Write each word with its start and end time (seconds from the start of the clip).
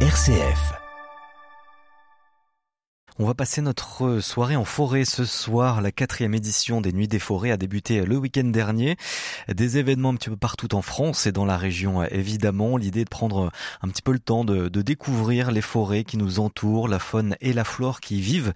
RCF. 0.00 0.85
On 3.18 3.24
va 3.24 3.32
passer 3.32 3.62
notre 3.62 4.20
soirée 4.20 4.56
en 4.56 4.66
forêt 4.66 5.06
ce 5.06 5.24
soir. 5.24 5.80
La 5.80 5.90
quatrième 5.90 6.34
édition 6.34 6.82
des 6.82 6.92
Nuits 6.92 7.08
des 7.08 7.18
Forêts 7.18 7.50
a 7.50 7.56
débuté 7.56 8.04
le 8.04 8.18
week-end 8.18 8.44
dernier. 8.44 8.98
Des 9.48 9.78
événements 9.78 10.10
un 10.10 10.16
petit 10.16 10.28
peu 10.28 10.36
partout 10.36 10.74
en 10.74 10.82
France 10.82 11.26
et 11.26 11.32
dans 11.32 11.46
la 11.46 11.56
région 11.56 12.04
évidemment. 12.04 12.76
L'idée 12.76 13.04
de 13.04 13.08
prendre 13.08 13.50
un 13.80 13.88
petit 13.88 14.02
peu 14.02 14.12
le 14.12 14.18
temps 14.18 14.44
de, 14.44 14.68
découvrir 14.68 15.50
les 15.50 15.62
forêts 15.62 16.04
qui 16.04 16.18
nous 16.18 16.40
entourent, 16.40 16.88
la 16.88 16.98
faune 16.98 17.36
et 17.40 17.54
la 17.54 17.64
flore 17.64 18.00
qui 18.00 18.18
y 18.18 18.20
vivent. 18.20 18.52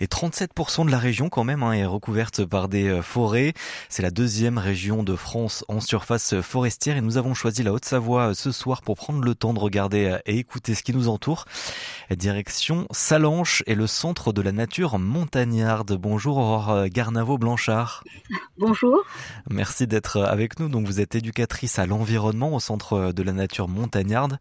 Et 0.00 0.06
37% 0.06 0.86
de 0.86 0.90
la 0.90 0.98
région 0.98 1.28
quand 1.28 1.44
même 1.44 1.62
hein, 1.62 1.72
est 1.72 1.86
recouverte 1.86 2.44
par 2.44 2.68
des 2.68 3.00
forêts. 3.04 3.52
C'est 3.88 4.02
la 4.02 4.10
deuxième 4.10 4.58
région 4.58 5.04
de 5.04 5.14
France 5.14 5.64
en 5.68 5.78
surface 5.78 6.40
forestière 6.40 6.96
et 6.96 7.00
nous 7.00 7.16
avons 7.16 7.34
choisi 7.34 7.62
la 7.62 7.72
Haute-Savoie 7.72 8.34
ce 8.34 8.50
soir 8.50 8.82
pour 8.82 8.96
prendre 8.96 9.22
le 9.22 9.36
temps 9.36 9.54
de 9.54 9.60
regarder 9.60 10.18
et 10.26 10.36
écouter 10.38 10.74
ce 10.74 10.82
qui 10.82 10.94
nous 10.94 11.08
entoure. 11.08 11.44
Direction 12.10 12.88
Salanches 12.90 13.62
et 13.68 13.76
le 13.76 13.86
centre 14.00 14.32
de 14.32 14.40
la 14.40 14.52
nature 14.52 14.98
montagnarde. 14.98 15.92
Bonjour 15.92 16.38
Aurore 16.38 16.86
Garnavo-Blanchard. 16.86 18.02
Bonjour. 18.56 18.96
Merci 19.50 19.86
d'être 19.86 20.22
avec 20.22 20.58
nous. 20.58 20.70
Donc 20.70 20.86
vous 20.86 21.02
êtes 21.02 21.16
éducatrice 21.16 21.78
à 21.78 21.84
l'environnement 21.84 22.54
au 22.54 22.60
centre 22.60 23.12
de 23.12 23.22
la 23.22 23.32
nature 23.32 23.68
montagnarde. 23.68 24.38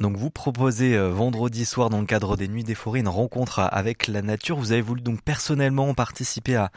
Donc 0.00 0.16
vous 0.16 0.30
proposez 0.30 0.96
euh, 0.96 1.10
vendredi 1.10 1.66
soir 1.66 1.90
dans 1.90 2.00
le 2.00 2.06
cadre 2.06 2.38
des 2.38 2.48
Nuits 2.48 2.64
des 2.64 2.74
Forêts 2.74 3.00
une 3.00 3.08
rencontre 3.08 3.58
avec 3.58 4.06
la 4.06 4.22
nature. 4.22 4.56
Vous 4.56 4.72
avez 4.72 4.80
voulu 4.80 5.02
donc 5.02 5.20
personnellement 5.20 5.92
participer 5.92 6.56
à, 6.56 6.70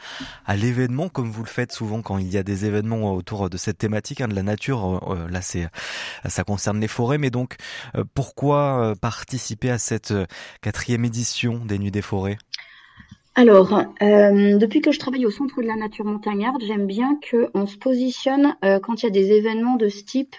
à 0.44 0.56
l'événement 0.56 1.08
comme 1.08 1.30
vous 1.30 1.42
le 1.42 1.48
faites 1.48 1.72
souvent 1.72 2.02
quand 2.02 2.18
il 2.18 2.28
y 2.28 2.36
a 2.36 2.42
des 2.42 2.66
événements 2.66 3.14
autour 3.14 3.48
de 3.48 3.56
cette 3.56 3.78
thématique 3.78 4.20
hein, 4.20 4.28
de 4.28 4.34
la 4.34 4.42
nature. 4.42 4.84
Euh, 5.10 5.14
euh, 5.14 5.28
là 5.30 5.40
c'est 5.40 5.68
ça 6.26 6.44
concerne 6.44 6.80
les 6.80 6.88
forêts, 6.88 7.16
mais 7.16 7.30
donc 7.30 7.56
pourquoi 8.12 8.92
participer 9.00 9.70
à 9.70 9.78
cette 9.78 10.12
quatrième 10.60 11.06
édition 11.06 11.64
des 11.64 11.78
Nuits 11.78 11.90
des 11.90 12.02
Forêts? 12.02 12.25
Alors, 13.38 13.82
euh, 14.00 14.56
depuis 14.56 14.80
que 14.80 14.92
je 14.92 14.98
travaille 14.98 15.26
au 15.26 15.30
Centre 15.30 15.60
de 15.60 15.66
la 15.66 15.76
Nature 15.76 16.06
Montagnarde, 16.06 16.62
j'aime 16.66 16.86
bien 16.86 17.20
qu'on 17.30 17.66
se 17.66 17.76
positionne 17.76 18.56
euh, 18.64 18.80
quand 18.80 19.02
il 19.02 19.04
y 19.04 19.08
a 19.08 19.12
des 19.12 19.32
événements 19.32 19.76
de 19.76 19.90
ce 19.90 20.02
type 20.02 20.36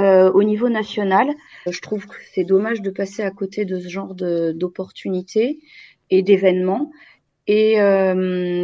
euh, 0.00 0.28
au 0.32 0.42
niveau 0.42 0.68
national. 0.68 1.32
Je 1.70 1.80
trouve 1.80 2.08
que 2.08 2.16
c'est 2.34 2.42
dommage 2.42 2.82
de 2.82 2.90
passer 2.90 3.22
à 3.22 3.30
côté 3.30 3.64
de 3.64 3.78
ce 3.78 3.88
genre 3.88 4.16
d'opportunités 4.16 5.60
et 6.10 6.22
d'événements. 6.22 6.90
Et 7.46 7.76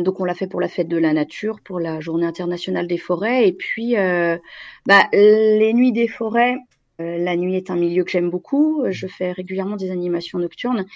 donc 0.03 0.20
on 0.20 0.25
l'a 0.25 0.34
fait 0.34 0.47
pour 0.47 0.61
la 0.61 0.69
fête 0.69 0.89
de 0.89 0.98
la 0.98 1.14
nature, 1.14 1.61
pour 1.64 1.81
la 1.81 2.01
journée 2.01 2.27
internationale 2.27 2.86
des 2.86 2.98
forêts, 2.98 3.48
et 3.48 3.53
puis 3.53 3.95
bah, 4.84 5.08
les 5.12 5.73
nuits 5.73 5.92
des 5.92 6.08
forêts. 6.08 6.56
La 6.98 7.37
nuit 7.37 7.56
est 7.56 7.70
un 7.70 7.77
milieu 7.77 8.05
que 8.05 8.11
j'aime 8.11 8.31
beaucoup. 8.31 8.84
Je 8.91 9.06
fais 9.06 9.33
régulièrement 9.33 9.77
des 9.77 9.91
animations 9.91 10.39
nocturnes 10.39 10.87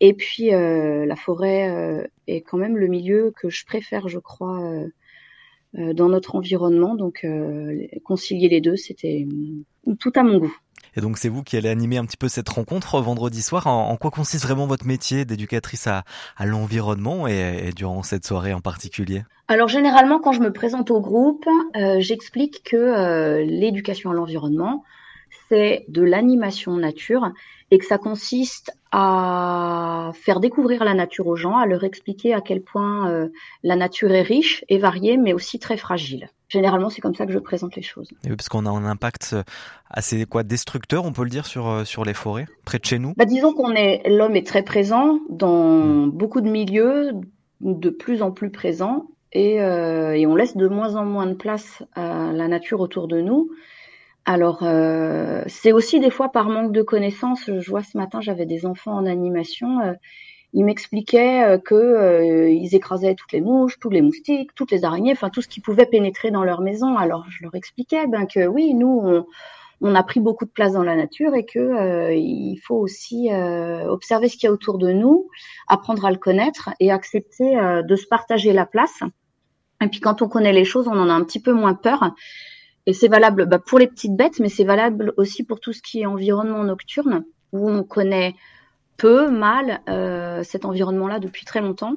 et 0.00 0.12
puis 0.12 0.52
euh, 0.52 1.06
la 1.06 1.16
forêt 1.16 1.68
euh, 1.68 2.06
est 2.26 2.42
quand 2.42 2.58
même 2.58 2.76
le 2.76 2.86
milieu 2.86 3.32
que 3.36 3.48
je 3.48 3.64
préfère, 3.64 4.08
je 4.08 4.18
crois, 4.18 4.60
euh, 4.60 5.94
dans 5.94 6.08
notre 6.08 6.34
environnement. 6.34 6.94
Donc 6.94 7.26
concilier 8.04 8.48
les 8.48 8.60
deux, 8.60 8.76
c'était 8.76 9.26
tout 9.98 10.12
à 10.14 10.22
mon 10.22 10.38
goût. 10.38 10.56
Et 10.98 11.02
donc 11.02 11.18
c'est 11.18 11.28
vous 11.28 11.42
qui 11.42 11.58
allez 11.58 11.68
animer 11.68 11.98
un 11.98 12.06
petit 12.06 12.16
peu 12.16 12.28
cette 12.28 12.48
rencontre 12.48 13.00
vendredi 13.00 13.42
soir. 13.42 13.66
En, 13.66 13.94
quoi 13.96 14.10
consiste 14.10 14.44
vraiment 14.44 14.66
votre 14.66 14.86
métier 14.86 15.26
d'éducatrice 15.26 15.86
à, 15.86 16.04
à 16.36 16.46
l'environnement 16.46 17.26
et, 17.26 17.70
durant 17.76 18.02
cette 18.02 18.24
soirée 18.26 18.54
en 18.54 18.60
particulier? 18.60 19.24
Alors 19.48 19.68
généralement 19.68 20.18
quand 20.18 20.32
je 20.32 20.40
me 20.40 20.52
présente 20.52 20.90
au 20.90 21.00
groupe, 21.00 21.44
j'explique 21.98 22.62
que 22.64 23.42
l'éducation 23.42 24.10
à 24.10 24.14
l'environnement, 24.14 24.84
c'est 25.48 25.84
de 25.88 26.02
l'animation 26.02 26.76
nature 26.76 27.30
et 27.70 27.78
que 27.78 27.84
ça 27.84 27.98
consiste 27.98 28.72
à 28.92 30.12
faire 30.14 30.40
découvrir 30.40 30.84
la 30.84 30.94
nature 30.94 31.26
aux 31.26 31.36
gens, 31.36 31.56
à 31.56 31.66
leur 31.66 31.84
expliquer 31.84 32.32
à 32.32 32.40
quel 32.40 32.62
point 32.62 33.10
euh, 33.10 33.28
la 33.62 33.76
nature 33.76 34.12
est 34.12 34.22
riche 34.22 34.64
et 34.68 34.78
variée, 34.78 35.16
mais 35.16 35.32
aussi 35.32 35.58
très 35.58 35.76
fragile. 35.76 36.30
Généralement, 36.48 36.90
c'est 36.90 37.00
comme 37.00 37.14
ça 37.14 37.26
que 37.26 37.32
je 37.32 37.40
présente 37.40 37.74
les 37.74 37.82
choses. 37.82 38.08
Et 38.24 38.28
parce 38.28 38.48
qu'on 38.48 38.66
a 38.66 38.70
un 38.70 38.84
impact 38.84 39.30
euh, 39.32 39.42
assez 39.90 40.24
quoi 40.26 40.44
destructeur, 40.44 41.04
on 41.04 41.12
peut 41.12 41.24
le 41.24 41.30
dire, 41.30 41.44
sur, 41.44 41.68
euh, 41.68 41.84
sur 41.84 42.04
les 42.04 42.14
forêts, 42.14 42.46
près 42.64 42.78
de 42.78 42.84
chez 42.84 43.00
nous 43.00 43.14
bah, 43.16 43.24
Disons 43.24 43.52
qu'on 43.52 43.72
est 43.72 44.08
l'homme 44.08 44.36
est 44.36 44.46
très 44.46 44.62
présent 44.62 45.18
dans 45.28 46.06
hmm. 46.06 46.10
beaucoup 46.10 46.40
de 46.40 46.48
milieux, 46.48 47.12
de 47.60 47.90
plus 47.90 48.22
en 48.22 48.30
plus 48.30 48.50
présent, 48.50 49.08
et, 49.32 49.56
et 49.56 50.26
on 50.26 50.34
laisse 50.34 50.56
de 50.56 50.68
moins 50.68 50.94
en 50.94 51.04
moins 51.04 51.26
de 51.26 51.34
place 51.34 51.82
à 51.94 52.32
la 52.32 52.48
nature 52.48 52.80
autour 52.80 53.06
de 53.08 53.20
nous. 53.20 53.50
Alors, 54.28 54.64
euh, 54.64 55.44
c'est 55.46 55.70
aussi 55.70 56.00
des 56.00 56.10
fois 56.10 56.30
par 56.30 56.48
manque 56.48 56.72
de 56.72 56.82
connaissances. 56.82 57.44
Je 57.46 57.70
vois 57.70 57.84
ce 57.84 57.96
matin, 57.96 58.20
j'avais 58.20 58.44
des 58.44 58.66
enfants 58.66 58.94
en 58.94 59.06
animation. 59.06 59.80
Euh, 59.80 59.92
ils 60.52 60.64
m'expliquaient 60.64 61.44
euh, 61.44 61.58
que 61.58 62.48
ils 62.50 62.74
écrasaient 62.74 63.14
toutes 63.14 63.32
les 63.32 63.40
mouches, 63.40 63.78
tous 63.78 63.90
les 63.90 64.02
moustiques, 64.02 64.52
toutes 64.56 64.72
les 64.72 64.84
araignées, 64.84 65.12
enfin 65.12 65.30
tout 65.30 65.42
ce 65.42 65.48
qui 65.48 65.60
pouvait 65.60 65.86
pénétrer 65.86 66.32
dans 66.32 66.42
leur 66.42 66.60
maison. 66.60 66.96
Alors, 66.96 67.24
je 67.30 67.44
leur 67.44 67.54
expliquais 67.54 68.08
ben 68.08 68.26
que 68.26 68.46
oui, 68.48 68.74
nous, 68.74 69.24
on, 69.80 69.94
a 69.94 70.02
pris 70.02 70.18
beaucoup 70.18 70.44
de 70.44 70.50
place 70.50 70.72
dans 70.72 70.82
la 70.82 70.96
nature 70.96 71.34
et 71.36 71.44
que 71.44 72.12
il 72.12 72.58
faut 72.64 72.76
aussi 72.76 73.28
observer 73.88 74.28
ce 74.28 74.36
qu'il 74.36 74.48
y 74.48 74.50
a 74.50 74.52
autour 74.52 74.78
de 74.78 74.90
nous, 74.90 75.28
apprendre 75.68 76.04
à 76.04 76.10
le 76.10 76.18
connaître 76.18 76.70
et 76.80 76.90
accepter 76.90 77.56
de 77.86 77.96
se 77.96 78.06
partager 78.06 78.52
la 78.52 78.66
place. 78.66 79.02
Et 79.80 79.88
puis 79.88 80.00
quand 80.00 80.22
on 80.22 80.28
connaît 80.28 80.52
les 80.52 80.64
choses, 80.64 80.88
on 80.88 80.98
en 80.98 81.10
a 81.10 81.12
un 81.12 81.22
petit 81.22 81.40
peu 81.40 81.52
moins 81.52 81.74
peur. 81.74 82.12
Et 82.86 82.92
c'est 82.92 83.08
valable 83.08 83.46
bah, 83.46 83.58
pour 83.58 83.78
les 83.78 83.88
petites 83.88 84.16
bêtes, 84.16 84.38
mais 84.38 84.48
c'est 84.48 84.64
valable 84.64 85.12
aussi 85.16 85.44
pour 85.44 85.60
tout 85.60 85.72
ce 85.72 85.82
qui 85.82 86.00
est 86.00 86.06
environnement 86.06 86.62
nocturne, 86.64 87.24
où 87.52 87.68
on 87.68 87.82
connaît 87.82 88.34
peu, 88.96 89.28
mal 89.30 89.80
euh, 89.88 90.42
cet 90.42 90.64
environnement-là 90.64 91.18
depuis 91.18 91.44
très 91.44 91.60
longtemps, 91.60 91.96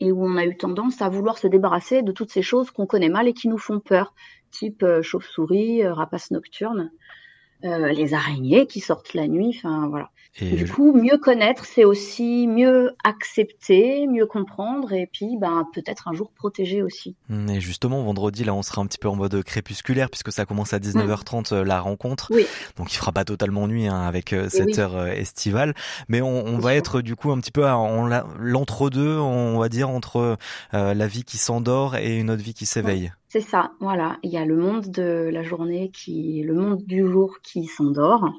et 0.00 0.12
où 0.12 0.24
on 0.24 0.36
a 0.36 0.44
eu 0.44 0.56
tendance 0.56 1.02
à 1.02 1.08
vouloir 1.08 1.38
se 1.38 1.48
débarrasser 1.48 2.02
de 2.02 2.12
toutes 2.12 2.30
ces 2.30 2.42
choses 2.42 2.70
qu'on 2.70 2.86
connaît 2.86 3.08
mal 3.08 3.26
et 3.26 3.34
qui 3.34 3.48
nous 3.48 3.58
font 3.58 3.80
peur, 3.80 4.14
type 4.50 4.82
euh, 4.84 5.02
chauve-souris, 5.02 5.84
euh, 5.84 5.92
rapaces 5.92 6.30
nocturnes. 6.30 6.90
Euh, 7.64 7.88
les 7.88 8.14
araignées 8.14 8.66
qui 8.66 8.78
sortent 8.78 9.14
la 9.14 9.26
nuit, 9.26 9.52
enfin 9.56 9.88
voilà. 9.88 10.10
du 10.40 10.70
coup, 10.70 10.92
mieux 10.92 11.18
connaître, 11.18 11.64
c'est 11.64 11.84
aussi 11.84 12.46
mieux 12.46 12.94
accepter, 13.02 14.06
mieux 14.06 14.26
comprendre, 14.26 14.92
et 14.92 15.08
puis 15.12 15.36
ben 15.40 15.66
peut-être 15.74 16.06
un 16.06 16.12
jour 16.12 16.30
protéger 16.30 16.82
aussi. 16.82 17.16
Mmh, 17.28 17.50
et 17.50 17.60
justement, 17.60 18.00
vendredi, 18.04 18.44
là, 18.44 18.54
on 18.54 18.62
sera 18.62 18.80
un 18.80 18.86
petit 18.86 18.98
peu 18.98 19.08
en 19.08 19.16
mode 19.16 19.42
crépusculaire 19.42 20.08
puisque 20.08 20.30
ça 20.30 20.46
commence 20.46 20.72
à 20.72 20.78
19h30 20.78 21.52
mmh. 21.52 21.56
euh, 21.56 21.64
la 21.64 21.80
rencontre. 21.80 22.28
Oui. 22.32 22.46
Donc 22.76 22.92
il 22.92 22.96
fera 22.96 23.10
pas 23.10 23.24
totalement 23.24 23.66
nuit 23.66 23.88
hein, 23.88 24.02
avec 24.02 24.32
euh, 24.32 24.48
cette 24.48 24.78
heure 24.78 25.08
estivale, 25.08 25.74
mais 26.08 26.22
on, 26.22 26.46
on 26.46 26.58
va 26.58 26.76
être 26.76 27.00
du 27.00 27.16
coup 27.16 27.32
un 27.32 27.40
petit 27.40 27.50
peu 27.50 27.66
en 27.66 28.08
l'entre-deux, 28.38 29.18
on 29.18 29.58
va 29.58 29.68
dire 29.68 29.90
entre 29.90 30.36
la 30.72 31.06
vie 31.08 31.24
qui 31.24 31.38
s'endort 31.38 31.96
et 31.96 32.18
une 32.18 32.30
autre 32.30 32.42
vie 32.42 32.54
qui 32.54 32.66
s'éveille. 32.66 33.10
C'est 33.28 33.42
ça, 33.42 33.72
voilà. 33.80 34.16
Il 34.22 34.30
y 34.30 34.38
a 34.38 34.44
le 34.46 34.56
monde 34.56 34.90
de 34.90 35.28
la 35.30 35.42
journée 35.42 35.90
qui, 35.90 36.42
le 36.42 36.54
monde 36.54 36.82
du 36.84 37.06
jour 37.06 37.40
qui 37.42 37.66
s'endort 37.66 38.32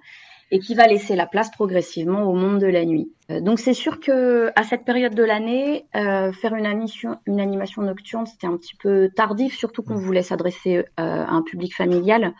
et 0.51 0.59
qui 0.59 0.73
va 0.73 0.87
laisser 0.87 1.15
la 1.15 1.27
place 1.27 1.51
progressivement 1.51 2.23
au 2.23 2.33
monde 2.33 2.59
de 2.59 2.65
la 2.65 2.85
nuit. 2.85 3.11
Euh, 3.29 3.39
donc 3.39 3.59
c'est 3.59 3.75
sûr 3.75 3.99
que 3.99 4.51
à 4.55 4.63
cette 4.63 4.85
période 4.85 5.13
de 5.13 5.23
l'année, 5.23 5.85
euh, 5.95 6.31
faire 6.31 6.55
une 6.55 6.65
animation, 6.65 7.19
une 7.27 7.39
animation 7.39 7.83
nocturne, 7.83 8.25
c'était 8.25 8.47
un 8.47 8.57
petit 8.57 8.75
peu 8.75 9.09
tardif, 9.15 9.55
surtout 9.55 9.83
qu'on 9.83 9.93
mmh. 9.93 10.03
voulait 10.03 10.23
s'adresser 10.23 10.77
euh, 10.77 10.83
à 10.97 11.31
un 11.31 11.43
public 11.43 11.75
familial. 11.75 12.33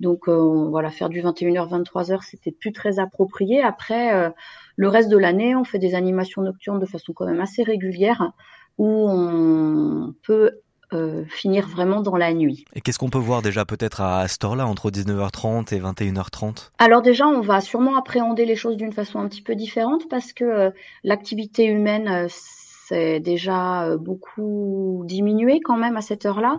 Donc 0.00 0.28
voilà, 0.28 0.90
faire 0.90 1.08
du 1.08 1.22
21h 1.22 1.68
23h, 1.68 2.18
c'était 2.28 2.50
plus 2.50 2.72
très 2.72 2.98
approprié. 2.98 3.62
Après, 3.62 4.32
le 4.74 4.88
reste 4.88 5.08
de 5.08 5.16
l'année, 5.16 5.54
on 5.54 5.62
fait 5.62 5.78
des 5.78 5.94
animations 5.94 6.42
nocturnes 6.42 6.80
de 6.80 6.84
façon 6.84 7.12
quand 7.12 7.26
même 7.26 7.40
assez 7.40 7.62
régulière 7.62 8.32
où 8.76 9.08
on 9.08 10.12
peut 10.24 10.58
euh, 10.92 11.24
finir 11.28 11.66
vraiment 11.66 12.02
dans 12.02 12.16
la 12.16 12.32
nuit. 12.34 12.64
Et 12.74 12.80
qu'est-ce 12.80 12.98
qu'on 12.98 13.08
peut 13.08 13.18
voir 13.18 13.42
déjà 13.42 13.64
peut-être 13.64 14.00
à 14.00 14.28
cette 14.28 14.44
heure-là, 14.44 14.66
entre 14.66 14.90
19h30 14.90 15.74
et 15.74 15.80
21h30 15.80 16.70
Alors 16.78 17.02
déjà, 17.02 17.26
on 17.26 17.40
va 17.40 17.60
sûrement 17.60 17.96
appréhender 17.96 18.44
les 18.44 18.54
choses 18.54 18.76
d'une 18.76 18.92
façon 18.92 19.18
un 19.18 19.28
petit 19.28 19.42
peu 19.42 19.54
différente 19.54 20.08
parce 20.08 20.32
que 20.32 20.44
euh, 20.44 20.70
l'activité 21.02 21.64
humaine, 21.64 22.08
euh, 22.08 22.26
c'est 22.28 23.18
déjà 23.18 23.96
beaucoup 23.96 25.04
diminué 25.06 25.60
quand 25.60 25.78
même 25.78 25.96
à 25.96 26.02
cette 26.02 26.26
heure-là. 26.26 26.58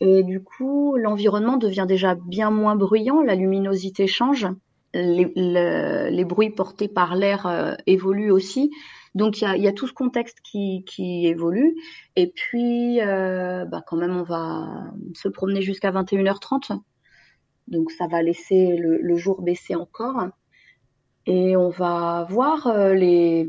Et 0.00 0.22
du 0.22 0.42
coup, 0.42 0.96
l'environnement 0.98 1.56
devient 1.56 1.86
déjà 1.88 2.14
bien 2.14 2.50
moins 2.50 2.76
bruyant, 2.76 3.22
la 3.22 3.34
luminosité 3.34 4.06
change, 4.06 4.46
les, 4.92 5.32
les 5.34 6.24
bruits 6.26 6.50
portés 6.50 6.88
par 6.88 7.16
l'air 7.16 7.74
évoluent 7.86 8.30
aussi. 8.30 8.70
Donc 9.16 9.40
il 9.40 9.62
y 9.62 9.66
a, 9.66 9.72
tout 9.72 9.86
ce 9.86 9.94
contexte 9.94 10.40
qui, 10.42 10.84
évolue. 11.26 11.74
Et 12.16 12.26
puis, 12.26 13.00
euh, 13.00 13.64
bah, 13.64 13.82
quand 13.86 13.96
même, 13.96 14.14
on 14.14 14.22
va 14.22 14.92
se 15.14 15.28
promener 15.28 15.62
jusqu'à 15.62 15.90
21h30. 15.90 16.78
Donc 17.66 17.90
ça 17.92 18.06
va 18.08 18.22
laisser 18.22 18.76
le, 18.76 19.16
jour 19.16 19.40
baisser 19.40 19.74
encore. 19.74 20.28
Et 21.24 21.56
on 21.56 21.70
va 21.70 22.26
voir 22.28 22.66
euh, 22.66 22.92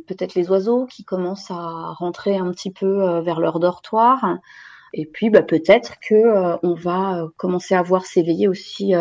peut-être 0.08 0.36
les 0.36 0.50
oiseaux 0.50 0.86
qui 0.86 1.04
commencent 1.04 1.52
à 1.52 1.92
rentrer 1.98 2.38
un 2.38 2.50
petit 2.52 2.72
peu 2.72 3.04
euh, 3.04 3.19
vers 3.19 3.42
leur 3.42 3.60
dortoir. 3.60 4.38
Et 4.94 5.06
puis 5.06 5.30
bah, 5.30 5.44
peut-être 5.44 5.96
que 6.00 6.66
on 6.66 6.75
va 6.75 7.28
commencer 7.36 7.75
à 7.75 7.81
voir 7.81 8.06
s'éveiller 8.06 8.48
aussi 8.48 8.94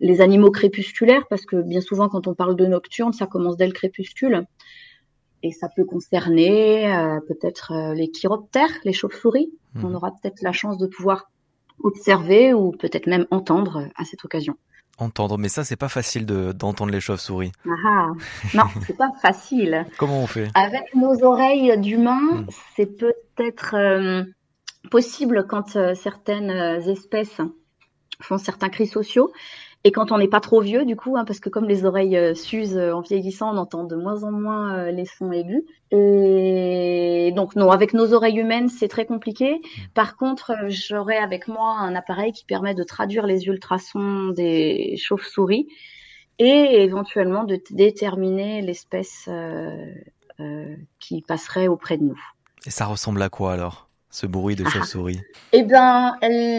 les 0.00 0.20
animaux 0.20 0.50
crépusculaires, 0.50 1.28
parce 1.30 1.46
que 1.46 1.62
bien 1.62 1.80
souvent 1.80 2.08
quand 2.08 2.26
on 2.26 2.34
parle 2.34 2.56
de 2.56 2.66
nocturne, 2.66 3.12
ça 3.12 3.28
commence 3.28 3.56
dès 3.56 3.68
le 3.68 3.72
crépuscule. 3.72 4.44
Et 5.44 5.52
ça 5.52 5.68
peut 5.68 5.84
concerner 5.84 6.90
euh, 6.90 7.20
peut-être 7.28 7.72
euh, 7.72 7.94
les 7.94 8.10
chiroptères, 8.10 8.70
les 8.84 8.94
chauves-souris. 8.94 9.52
On 9.76 9.88
mhm. 9.88 9.96
aura 9.96 10.10
peut-être 10.10 10.40
la 10.40 10.52
chance 10.52 10.78
de 10.78 10.86
pouvoir 10.86 11.30
observer 11.82 12.54
ou 12.54 12.70
peut-être 12.72 13.06
même 13.06 13.26
entendre 13.30 13.90
à 13.94 14.04
cette 14.06 14.24
occasion. 14.24 14.56
Entendre, 14.96 15.36
mais 15.36 15.48
ça 15.48 15.62
c'est 15.62 15.76
pas 15.76 15.90
facile 15.90 16.24
d'entendre 16.24 16.92
les 16.92 17.00
chauves-souris. 17.00 17.52
Ah, 17.66 17.70
ah. 17.86 18.12
non, 18.54 18.64
c'est 18.86 18.96
pas 18.96 19.12
facile. 19.20 19.84
Comment 19.98 20.22
on 20.22 20.26
fait? 20.26 20.48
Avec 20.54 20.94
nos 20.94 21.22
oreilles 21.22 21.78
d'humain, 21.78 22.20
hmm. 22.22 22.46
c'est 22.74 22.96
peut-être 22.96 23.74
euh, 23.74 24.24
possible 24.90 25.46
quand 25.46 25.76
certaines 25.94 26.50
espèces 26.88 27.42
font 28.22 28.38
certains 28.38 28.70
cris 28.70 28.86
sociaux. 28.86 29.30
Et 29.86 29.92
quand 29.92 30.12
on 30.12 30.18
n'est 30.18 30.28
pas 30.28 30.40
trop 30.40 30.62
vieux, 30.62 30.86
du 30.86 30.96
coup, 30.96 31.18
hein, 31.18 31.26
parce 31.26 31.40
que 31.40 31.50
comme 31.50 31.66
les 31.66 31.84
oreilles 31.84 32.16
euh, 32.16 32.34
s'usent 32.34 32.78
euh, 32.78 32.94
en 32.94 33.02
vieillissant, 33.02 33.54
on 33.54 33.58
entend 33.58 33.84
de 33.84 33.96
moins 33.96 34.24
en 34.24 34.32
moins 34.32 34.78
euh, 34.78 34.90
les 34.90 35.04
sons 35.04 35.30
aigus. 35.30 35.62
Et 35.90 37.32
donc 37.36 37.54
non, 37.54 37.70
avec 37.70 37.92
nos 37.92 38.14
oreilles 38.14 38.38
humaines, 38.38 38.70
c'est 38.70 38.88
très 38.88 39.04
compliqué. 39.04 39.60
Par 39.92 40.16
contre, 40.16 40.54
j'aurai 40.68 41.18
avec 41.18 41.48
moi 41.48 41.76
un 41.78 41.94
appareil 41.94 42.32
qui 42.32 42.46
permet 42.46 42.74
de 42.74 42.82
traduire 42.82 43.26
les 43.26 43.44
ultrasons 43.44 44.28
des 44.28 44.96
chauves-souris 44.96 45.68
et 46.38 46.82
éventuellement 46.82 47.44
de 47.44 47.60
déterminer 47.70 48.62
l'espèce 48.62 49.28
qui 50.98 51.22
passerait 51.22 51.68
auprès 51.68 51.96
de 51.96 52.04
nous. 52.04 52.20
Et 52.66 52.70
ça 52.70 52.86
ressemble 52.86 53.22
à 53.22 53.28
quoi 53.28 53.52
alors? 53.52 53.88
Ce 54.14 54.26
bruit 54.26 54.54
de 54.54 54.64
chauve-souris 54.64 55.20
Eh 55.52 55.64
bien, 55.64 56.14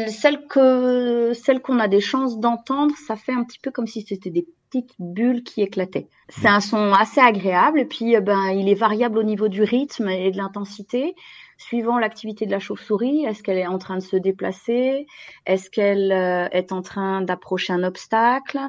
celle 0.09 0.45
que 0.47 1.31
celle 1.33 1.61
qu'on 1.61 1.79
a 1.79 1.87
des 1.87 2.01
chances 2.01 2.37
d'entendre, 2.37 2.93
ça 3.07 3.15
fait 3.15 3.31
un 3.31 3.45
petit 3.45 3.59
peu 3.59 3.71
comme 3.71 3.87
si 3.87 4.01
c'était 4.01 4.29
des 4.29 4.45
petites 4.69 4.93
bulles 4.99 5.41
qui 5.41 5.61
éclataient. 5.61 6.09
C'est 6.27 6.49
un 6.49 6.59
son 6.59 6.91
assez 6.91 7.21
agréable 7.21 7.79
et 7.79 7.85
puis 7.85 8.13
eh 8.13 8.19
ben 8.19 8.49
il 8.49 8.67
est 8.67 8.75
variable 8.75 9.17
au 9.17 9.23
niveau 9.23 9.47
du 9.47 9.63
rythme 9.63 10.09
et 10.09 10.31
de 10.31 10.37
l'intensité 10.37 11.15
suivant 11.57 11.97
l'activité 11.97 12.45
de 12.45 12.51
la 12.51 12.59
chauve-souris. 12.59 13.23
Est-ce 13.23 13.41
qu'elle 13.41 13.57
est 13.57 13.67
en 13.67 13.77
train 13.77 13.95
de 13.95 14.03
se 14.03 14.17
déplacer? 14.17 15.07
Est-ce 15.45 15.69
qu'elle 15.69 16.11
euh, 16.11 16.49
est 16.51 16.73
en 16.73 16.81
train 16.81 17.21
d'approcher 17.21 17.71
un 17.71 17.83
obstacle 17.83 18.59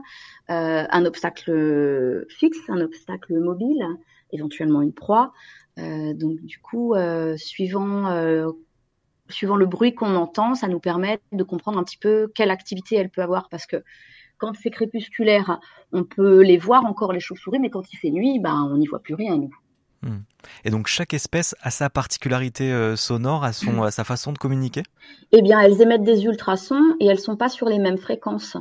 euh, 0.49 0.85
Un 0.89 1.05
obstacle 1.07 2.25
fixe, 2.29 2.61
un 2.69 2.81
obstacle 2.81 3.37
mobile, 3.41 3.85
éventuellement 4.33 4.81
une 4.81 4.95
proie? 4.95 5.33
Euh, 5.81 6.15
donc 6.15 6.41
du 6.43 6.61
coup, 6.61 6.95
suivant 7.37 8.07
suivant 9.29 9.57
le 9.57 9.67
bruit 9.67 9.95
qu'on 9.95 10.15
entend, 10.15 10.55
ça 10.55 10.69
nous 10.69 10.81
permet 10.81 11.21
de 11.33 11.43
comprendre 11.43 11.79
un 11.79 11.85
petit 11.85 11.99
peu 11.99 12.31
quelle 12.35 12.51
activité 12.51 12.97
elle 12.97 13.11
peut 13.11 13.23
avoir 13.23 13.49
parce 13.49 13.67
que 13.67 13.83
quand 14.39 14.53
c'est 14.61 14.71
crépusculaire, 14.71 15.61
on 15.93 16.05
peut 16.05 16.43
les 16.43 16.59
voir 16.59 16.85
encore 16.85 17.13
les 17.13 17.21
chauves-souris, 17.21 17.59
mais 17.59 17.71
quand 17.71 17.91
il 17.93 17.97
fait 17.97 18.11
nuit, 18.11 18.39
ben 18.39 18.69
on 18.71 18.77
n'y 18.77 18.87
voit 18.87 19.01
plus 19.01 19.15
rien 19.15 19.37
nous. 19.37 19.55
Hmm. 20.03 20.19
Et 20.65 20.71
donc 20.71 20.87
chaque 20.89 21.15
espèce 21.15 21.55
a 21.63 21.71
sa 21.71 21.89
particularité 21.89 22.71
euh, 22.71 22.97
sonore, 22.97 23.45
a 23.45 23.53
son, 23.53 23.83
à 23.83 23.91
sa 23.91 24.05
façon 24.05 24.33
de 24.33 24.39
communiquer? 24.39 24.83
Eh 25.33 25.43
bien, 25.43 25.61
elles 25.61 25.81
émettent 25.81 26.05
des 26.05 26.25
ultrasons 26.25 26.97
et 27.01 27.07
elles 27.07 27.19
sont 27.19 27.37
pas 27.37 27.49
sur 27.49 27.69
les 27.69 27.79
mêmes 27.79 27.99
fréquences. 27.99 28.57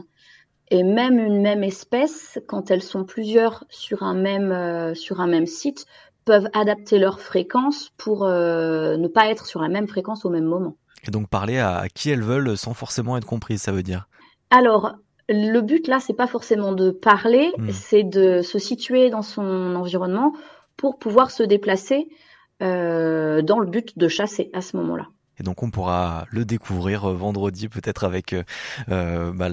Et 0.72 0.84
même 0.84 1.20
une 1.20 1.42
même 1.42 1.64
espèce, 1.64 2.40
quand 2.48 2.72
elles 2.72 2.82
sont 2.82 3.04
plusieurs 3.04 3.66
sur 3.70 4.02
un 4.02 4.16
même, 4.16 4.52
euh, 4.52 4.96
sur 4.96 5.22
un 5.22 5.28
même 5.28 5.46
site, 5.46 5.86
peuvent 6.26 6.50
adapter 6.54 6.98
leur 6.98 7.22
fréquence 7.22 7.92
pour 7.98 8.26
euh, 8.26 8.98
ne 8.98 9.08
pas 9.08 9.30
être 9.30 9.46
sur 9.46 9.62
la 9.62 9.70
même 9.70 9.88
fréquence 9.88 10.26
au 10.26 10.30
même 10.30 10.46
moment. 10.46 10.76
Et 11.08 11.12
donc 11.12 11.30
parler 11.30 11.60
à, 11.60 11.86
qui 11.94 12.10
elles 12.10 12.24
veulent 12.24 12.58
sans 12.58 12.74
forcément 12.74 13.16
être 13.16 13.26
comprises, 13.26 13.62
ça 13.62 13.72
veut 13.72 13.84
dire 13.84 14.08
Alors, 14.50 14.96
le 15.30 15.60
but 15.62 15.88
là, 15.88 16.00
c'est 16.00 16.14
pas 16.14 16.28
forcément 16.28 16.74
de 16.74 16.90
parler, 16.90 17.52
hmm. 17.58 17.70
c'est 17.72 18.04
de 18.04 18.42
se 18.42 18.60
situer 18.60 19.10
dans 19.10 19.22
son 19.22 19.76
environnement 19.76 20.34
pour 20.78 20.98
pouvoir 20.98 21.32
se 21.32 21.44
déplacer 21.44 22.10
euh, 22.62 23.42
dans 23.42 23.60
le 23.60 23.68
but 23.68 23.98
de 23.98 24.08
chasser 24.08 24.50
à 24.54 24.62
ce 24.62 24.78
moment-là. 24.78 25.08
Et 25.40 25.44
donc 25.44 25.64
on 25.64 25.70
pourra 25.70 26.26
le 26.32 26.46
découvrir 26.46 27.10
euh, 27.10 27.14
vendredi 27.14 27.68
peut-être 27.68 28.04
avec 28.04 28.34
euh, 28.34 28.44
euh 28.90 29.32
bah, 29.34 29.50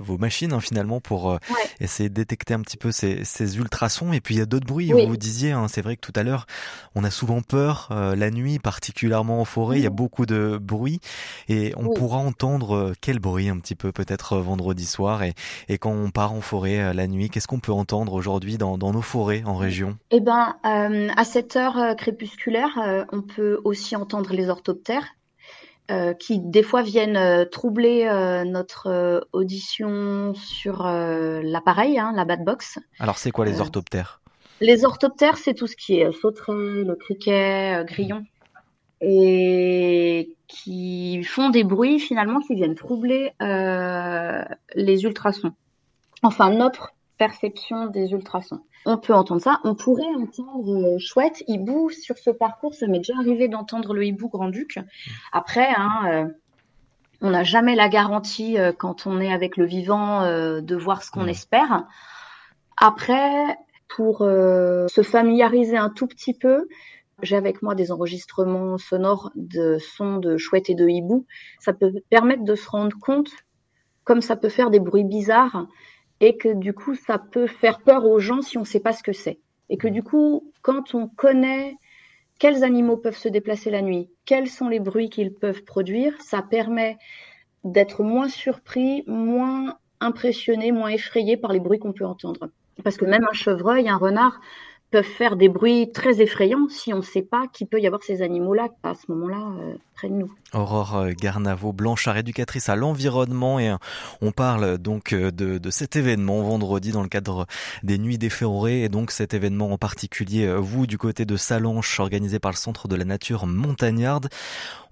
vos 0.00 0.18
machines 0.18 0.52
hein, 0.52 0.60
finalement 0.60 1.00
pour 1.00 1.30
euh, 1.30 1.38
essayer 1.80 2.08
de 2.08 2.14
détecter 2.14 2.54
un 2.54 2.60
petit 2.60 2.76
peu 2.76 2.92
ces, 2.92 3.24
ces 3.24 3.58
ultrasons. 3.58 4.12
Et 4.12 4.20
puis 4.20 4.36
il 4.36 4.38
y 4.38 4.42
a 4.42 4.46
d'autres 4.46 4.66
bruits. 4.66 4.92
Vous 4.92 5.06
vous 5.06 5.16
disiez, 5.16 5.52
hein, 5.52 5.66
c'est 5.68 5.82
vrai 5.82 5.96
que 5.96 6.00
tout 6.00 6.12
à 6.16 6.22
l'heure, 6.22 6.46
on 6.94 7.04
a 7.04 7.10
souvent 7.10 7.42
peur 7.42 7.88
la 7.90 8.30
nuit, 8.30 8.58
particulièrement 8.58 9.40
en 9.40 9.44
forêt. 9.44 9.78
Il 9.78 9.82
y 9.82 9.86
a 9.86 9.90
beaucoup 9.90 10.26
de 10.26 10.58
bruit 10.60 11.00
et 11.48 11.72
on 11.76 11.92
pourra 11.92 12.18
entendre 12.18 12.92
quel 13.00 13.18
bruit 13.18 13.48
un 13.48 13.58
petit 13.58 13.74
peu 13.74 13.92
peut-être 13.92 14.38
vendredi 14.38 14.86
soir. 14.86 15.22
Et, 15.22 15.34
et 15.68 15.78
quand 15.78 15.92
on 15.92 16.10
part 16.10 16.32
en 16.32 16.40
forêt 16.40 16.94
la 16.94 17.06
nuit, 17.06 17.28
qu'est-ce 17.30 17.48
qu'on 17.48 17.60
peut 17.60 17.72
entendre 17.72 18.12
aujourd'hui 18.12 18.58
dans, 18.58 18.78
dans 18.78 18.92
nos 18.92 19.02
forêts 19.02 19.42
en 19.44 19.54
région? 19.54 19.96
Eh 20.10 20.20
ben, 20.20 20.56
à 20.62 21.24
cette 21.24 21.56
heure 21.56 21.96
crépusculaire, 21.96 23.06
on 23.12 23.22
peut 23.22 23.60
aussi 23.64 23.96
entendre 23.96 24.32
les 24.32 24.48
orthoptères 24.48 25.16
euh, 25.90 26.14
qui 26.14 26.40
des 26.40 26.64
fois 26.64 26.82
viennent 26.82 27.16
euh, 27.16 27.44
troubler 27.44 28.06
euh, 28.06 28.42
notre 28.42 29.28
audition 29.32 30.34
sur 30.34 30.82
l'appareil, 30.84 31.98
hein, 31.98 32.12
la 32.14 32.24
bad 32.24 32.44
box. 32.44 32.78
Alors 32.98 33.18
c'est 33.18 33.30
quoi 33.30 33.44
les 33.44 33.60
orthoptères? 33.60 34.20
Les 34.60 34.84
orthoptères, 34.84 35.36
c'est 35.36 35.54
tout 35.54 35.66
ce 35.66 35.76
qui 35.76 36.00
est 36.00 36.10
sauterelle, 36.12 36.84
le 36.86 36.96
criquet, 36.96 37.84
grillon, 37.86 38.24
et 39.00 40.34
qui 40.48 41.22
font 41.22 41.50
des 41.50 41.62
bruits 41.62 42.00
finalement 42.00 42.40
qui 42.40 42.54
viennent 42.54 42.74
troubler 42.74 43.32
les 43.40 45.04
ultrasons. 45.04 45.52
Enfin 46.22 46.50
notre 46.50 46.95
perception 47.18 47.86
des 47.86 48.12
ultrasons 48.12 48.60
on 48.86 48.98
peut 48.98 49.12
entendre 49.12 49.42
ça. 49.42 49.60
On 49.64 49.74
pourrait 49.74 50.14
entendre 50.16 50.94
euh, 50.94 50.98
chouette, 50.98 51.42
hibou 51.48 51.90
sur 51.90 52.16
ce 52.18 52.30
parcours. 52.30 52.74
Ça 52.74 52.86
m'est 52.86 52.98
déjà 52.98 53.14
arrivé 53.18 53.48
d'entendre 53.48 53.92
le 53.92 54.04
hibou 54.06 54.28
grand-duc. 54.28 54.78
Après, 55.32 55.68
hein, 55.76 56.02
euh, 56.06 56.26
on 57.20 57.30
n'a 57.30 57.42
jamais 57.42 57.74
la 57.74 57.88
garantie 57.88 58.58
euh, 58.58 58.72
quand 58.72 59.06
on 59.06 59.20
est 59.20 59.32
avec 59.32 59.56
le 59.56 59.66
vivant 59.66 60.22
de 60.60 60.76
voir 60.76 61.02
ce 61.02 61.10
qu'on 61.10 61.26
espère. 61.26 61.84
Après, 62.76 63.58
pour 63.88 64.18
se 64.18 65.02
familiariser 65.02 65.76
un 65.76 65.90
tout 65.90 66.06
petit 66.06 66.34
peu, 66.34 66.68
j'ai 67.22 67.36
avec 67.36 67.62
moi 67.62 67.74
des 67.74 67.90
enregistrements 67.90 68.78
sonores 68.78 69.30
de 69.34 69.78
sons 69.78 70.18
de 70.18 70.36
chouette 70.36 70.68
et 70.70 70.74
de 70.74 70.86
hibou. 70.86 71.26
Ça 71.58 71.72
peut 71.72 71.92
permettre 72.10 72.44
de 72.44 72.54
se 72.54 72.68
rendre 72.68 72.96
compte, 73.00 73.30
comme 74.04 74.20
ça 74.20 74.36
peut 74.36 74.50
faire 74.50 74.70
des 74.70 74.80
bruits 74.80 75.04
bizarres, 75.04 75.66
et 76.20 76.36
que 76.36 76.52
du 76.52 76.72
coup, 76.72 76.94
ça 76.94 77.18
peut 77.18 77.46
faire 77.46 77.80
peur 77.80 78.06
aux 78.06 78.18
gens 78.18 78.42
si 78.42 78.56
on 78.58 78.62
ne 78.62 78.66
sait 78.66 78.80
pas 78.80 78.92
ce 78.92 79.02
que 79.02 79.12
c'est. 79.12 79.38
Et 79.68 79.76
que 79.76 79.88
du 79.88 80.02
coup, 80.02 80.52
quand 80.62 80.94
on 80.94 81.08
connaît 81.08 81.74
quels 82.38 82.64
animaux 82.64 82.96
peuvent 82.96 83.16
se 83.16 83.28
déplacer 83.28 83.70
la 83.70 83.82
nuit, 83.82 84.10
quels 84.24 84.48
sont 84.48 84.68
les 84.68 84.80
bruits 84.80 85.10
qu'ils 85.10 85.32
peuvent 85.32 85.64
produire, 85.64 86.20
ça 86.20 86.42
permet 86.42 86.98
d'être 87.64 88.02
moins 88.02 88.28
surpris, 88.28 89.02
moins 89.06 89.78
impressionné, 90.00 90.72
moins 90.72 90.88
effrayé 90.88 91.36
par 91.36 91.52
les 91.52 91.60
bruits 91.60 91.78
qu'on 91.78 91.92
peut 91.92 92.04
entendre. 92.04 92.50
Parce 92.84 92.96
que 92.96 93.06
même 93.06 93.26
un 93.28 93.34
chevreuil, 93.34 93.88
un 93.88 93.96
renard, 93.96 94.40
peuvent 94.90 95.04
faire 95.04 95.36
des 95.36 95.48
bruits 95.48 95.90
très 95.92 96.20
effrayants 96.20 96.68
si 96.68 96.92
on 96.94 96.98
ne 96.98 97.02
sait 97.02 97.22
pas 97.22 97.46
qu'il 97.52 97.66
peut 97.66 97.80
y 97.80 97.86
avoir 97.86 98.02
ces 98.04 98.22
animaux-là 98.22 98.68
à 98.84 98.94
ce 98.94 99.10
moment-là 99.10 99.42
euh, 99.60 99.74
près 99.94 100.08
de 100.08 100.14
nous. 100.14 100.32
Aurore 100.52 100.96
euh, 100.96 101.10
Garnavo, 101.10 101.72
Blanchard, 101.72 102.16
éducatrice 102.16 102.68
à 102.68 102.76
l'environnement 102.76 103.58
et 103.58 103.70
euh, 103.70 103.76
on 104.22 104.30
parle 104.30 104.78
donc 104.78 105.12
de, 105.12 105.30
de, 105.30 105.70
cet 105.70 105.96
événement 105.96 106.40
vendredi 106.42 106.92
dans 106.92 107.02
le 107.02 107.08
cadre 107.08 107.46
des 107.82 107.98
Nuits 107.98 108.18
des 108.18 108.30
Forêts 108.30 108.80
et 108.80 108.88
donc 108.88 109.10
cet 109.10 109.34
événement 109.34 109.72
en 109.72 109.78
particulier 109.78 110.54
vous 110.56 110.86
du 110.86 110.98
côté 110.98 111.24
de 111.24 111.36
Salanches 111.36 111.98
organisé 111.98 112.38
par 112.38 112.52
le 112.52 112.56
Centre 112.56 112.86
de 112.86 112.94
la 112.94 113.04
Nature 113.04 113.46
Montagnarde. 113.46 114.28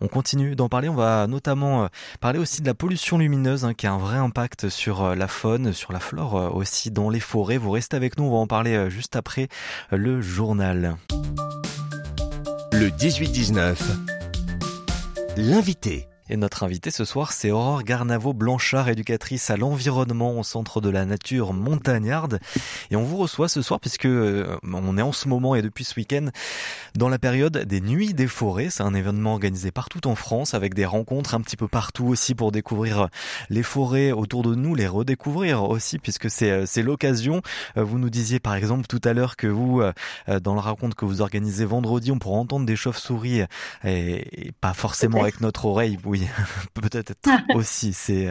On 0.00 0.08
continue 0.08 0.56
d'en 0.56 0.68
parler, 0.68 0.88
on 0.88 0.94
va 0.94 1.26
notamment 1.28 1.88
parler 2.20 2.40
aussi 2.40 2.60
de 2.60 2.66
la 2.66 2.74
pollution 2.74 3.16
lumineuse 3.16 3.64
hein, 3.64 3.74
qui 3.74 3.86
a 3.86 3.92
un 3.92 3.98
vrai 3.98 4.16
impact 4.16 4.68
sur 4.68 5.14
la 5.14 5.28
faune, 5.28 5.72
sur 5.72 5.92
la 5.92 6.00
flore 6.00 6.54
aussi 6.54 6.90
dans 6.90 7.08
les 7.08 7.20
forêts. 7.20 7.56
Vous 7.56 7.70
restez 7.70 7.96
avec 7.96 8.18
nous, 8.18 8.24
on 8.24 8.30
va 8.30 8.36
en 8.38 8.46
parler 8.46 8.90
juste 8.90 9.16
après 9.16 9.48
le 9.90 10.20
journal. 10.20 10.96
Le 12.72 12.88
18-19, 12.88 13.76
l'invité. 15.36 16.08
Et 16.30 16.38
notre 16.38 16.62
invité 16.62 16.90
ce 16.90 17.04
soir, 17.04 17.32
c'est 17.32 17.50
Aurore 17.50 17.82
Garnavo-Blanchard, 17.82 18.88
éducatrice 18.88 19.50
à 19.50 19.58
l'environnement 19.58 20.38
au 20.38 20.42
Centre 20.42 20.80
de 20.80 20.88
la 20.88 21.04
Nature 21.04 21.52
Montagnarde. 21.52 22.40
Et 22.90 22.96
on 22.96 23.02
vous 23.02 23.18
reçoit 23.18 23.46
ce 23.46 23.60
soir 23.60 23.78
puisque 23.78 24.06
euh, 24.06 24.56
on 24.62 24.96
est 24.96 25.02
en 25.02 25.12
ce 25.12 25.28
moment 25.28 25.54
et 25.54 25.60
depuis 25.60 25.84
ce 25.84 25.94
week-end 25.96 26.28
dans 26.96 27.10
la 27.10 27.18
période 27.18 27.58
des 27.58 27.82
Nuits 27.82 28.14
des 28.14 28.26
Forêts. 28.26 28.70
C'est 28.70 28.82
un 28.82 28.94
événement 28.94 29.34
organisé 29.34 29.70
partout 29.70 30.06
en 30.06 30.14
France 30.14 30.54
avec 30.54 30.72
des 30.72 30.86
rencontres 30.86 31.34
un 31.34 31.42
petit 31.42 31.58
peu 31.58 31.68
partout 31.68 32.06
aussi 32.06 32.34
pour 32.34 32.52
découvrir 32.52 33.08
les 33.50 33.62
forêts 33.62 34.10
autour 34.10 34.42
de 34.44 34.54
nous, 34.54 34.74
les 34.74 34.86
redécouvrir 34.86 35.64
aussi 35.64 35.98
puisque 35.98 36.30
c'est 36.30 36.50
euh, 36.50 36.64
c'est 36.64 36.82
l'occasion. 36.82 37.42
Euh, 37.76 37.84
vous 37.84 37.98
nous 37.98 38.08
disiez 38.08 38.40
par 38.40 38.54
exemple 38.54 38.86
tout 38.86 39.00
à 39.04 39.12
l'heure 39.12 39.36
que 39.36 39.46
vous, 39.46 39.82
dans 40.42 40.54
le 40.54 40.60
raconte 40.60 40.94
que 40.94 41.04
vous 41.04 41.20
organisez 41.20 41.66
vendredi, 41.66 42.10
on 42.10 42.18
pourra 42.18 42.38
entendre 42.38 42.64
des 42.64 42.76
chauves-souris 42.76 43.42
et, 43.84 44.52
pas 44.62 44.72
forcément 44.72 45.20
avec 45.20 45.42
notre 45.42 45.66
oreille 45.66 45.98
oui, 46.14 46.28
peut-être 46.74 47.14
aussi. 47.54 47.92
C'est 47.92 48.28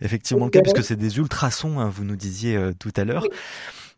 effectivement 0.00 0.46
le 0.46 0.50
cas 0.50 0.62
puisque 0.62 0.82
c'est 0.82 0.96
des 0.96 1.18
ultrasons, 1.18 1.80
hein, 1.80 1.88
vous 1.88 2.04
nous 2.04 2.16
disiez 2.16 2.58
tout 2.78 2.92
à 2.96 3.04
l'heure 3.04 3.24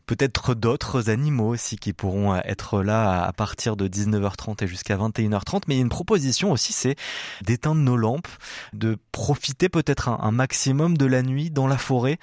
peut-être 0.09 0.55
d'autres 0.55 1.11
animaux 1.11 1.49
aussi 1.49 1.77
qui 1.77 1.93
pourront 1.93 2.35
euh, 2.35 2.41
être 2.45 2.83
là 2.83 3.23
à 3.23 3.33
partir 3.33 3.77
de 3.77 3.87
19h30 3.87 4.65
et 4.65 4.67
jusqu'à 4.67 4.97
21h30. 4.97 5.65
Mais 5.69 5.75
il 5.75 5.77
y 5.77 5.81
a 5.81 5.83
une 5.83 5.91
proposition 5.91 6.51
aussi, 6.51 6.73
c'est 6.73 6.97
d'éteindre 7.43 7.81
nos 7.83 7.97
lampes, 7.97 8.27
de 8.73 8.97
profiter 9.13 9.69
peut-être 9.69 10.09
un, 10.09 10.33
maximum 10.33 10.97
de 10.97 11.05
la 11.05 11.23
nuit 11.23 11.51
dans 11.51 11.67
la 11.67 11.77
forêt, 11.77 12.19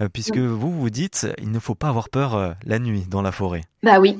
euh, 0.00 0.08
puisque 0.12 0.36
vous 0.36 0.70
vous 0.70 0.90
dites, 0.90 1.26
il 1.40 1.50
ne 1.50 1.58
faut 1.58 1.74
pas 1.74 1.88
avoir 1.88 2.10
peur 2.10 2.34
euh, 2.34 2.52
la 2.64 2.78
nuit 2.78 3.06
dans 3.08 3.22
la 3.22 3.32
forêt. 3.32 3.62
Bah 3.82 4.00
oui. 4.00 4.18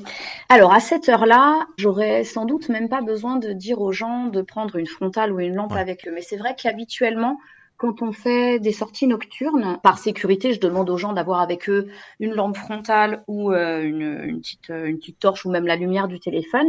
Alors 0.48 0.72
à 0.72 0.80
cette 0.80 1.08
heure-là, 1.10 1.66
j'aurais 1.76 2.24
sans 2.24 2.46
doute 2.46 2.70
même 2.70 2.88
pas 2.88 3.02
besoin 3.02 3.36
de 3.36 3.52
dire 3.52 3.82
aux 3.82 3.92
gens 3.92 4.26
de 4.26 4.40
prendre 4.40 4.76
une 4.76 4.86
frontale 4.86 5.32
ou 5.32 5.40
une 5.40 5.54
lampe 5.54 5.72
avec 5.72 6.08
eux. 6.08 6.12
Mais 6.14 6.22
c'est 6.22 6.38
vrai 6.38 6.56
qu'habituellement, 6.60 7.38
quand 7.80 8.02
on 8.02 8.12
fait 8.12 8.58
des 8.58 8.72
sorties 8.72 9.06
nocturnes, 9.06 9.78
par 9.82 9.98
sécurité, 9.98 10.52
je 10.52 10.60
demande 10.60 10.90
aux 10.90 10.98
gens 10.98 11.14
d'avoir 11.14 11.40
avec 11.40 11.70
eux 11.70 11.88
une 12.20 12.34
lampe 12.34 12.58
frontale 12.58 13.24
ou 13.26 13.52
euh, 13.52 13.82
une, 13.82 14.38
petite, 14.38 14.68
euh, 14.68 14.84
une 14.84 14.98
petite 14.98 15.18
torche 15.18 15.46
ou 15.46 15.50
même 15.50 15.66
la 15.66 15.76
lumière 15.76 16.06
du 16.06 16.20
téléphone. 16.20 16.66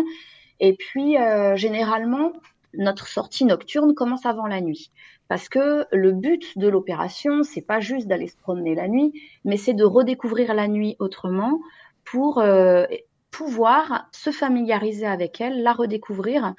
Et 0.62 0.74
puis, 0.74 1.18
euh, 1.18 1.58
généralement, 1.58 2.32
notre 2.76 3.10
sortie 3.10 3.44
nocturne 3.44 3.94
commence 3.94 4.26
avant 4.26 4.48
la 4.48 4.62
nuit. 4.62 4.90
Parce 5.28 5.50
que 5.50 5.86
le 5.92 6.14
but 6.14 6.58
de 6.58 6.70
l'opération, 6.70 7.44
c'est 7.44 7.62
pas 7.62 7.82
juste 7.82 8.08
d'aller 8.08 8.30
se 8.30 8.38
promener 8.38 8.74
la 8.74 8.88
nuit, 8.88 9.12
mais 9.44 9.58
c'est 9.58 9.74
de 9.74 9.84
redécouvrir 9.84 10.54
la 10.54 10.70
nuit 10.70 10.96
autrement 11.00 11.60
pour 12.06 12.42
pouvoir 13.32 14.10
se 14.12 14.30
familiariser 14.30 15.08
avec 15.08 15.40
elle, 15.40 15.64
la 15.64 15.72
redécouvrir 15.72 16.54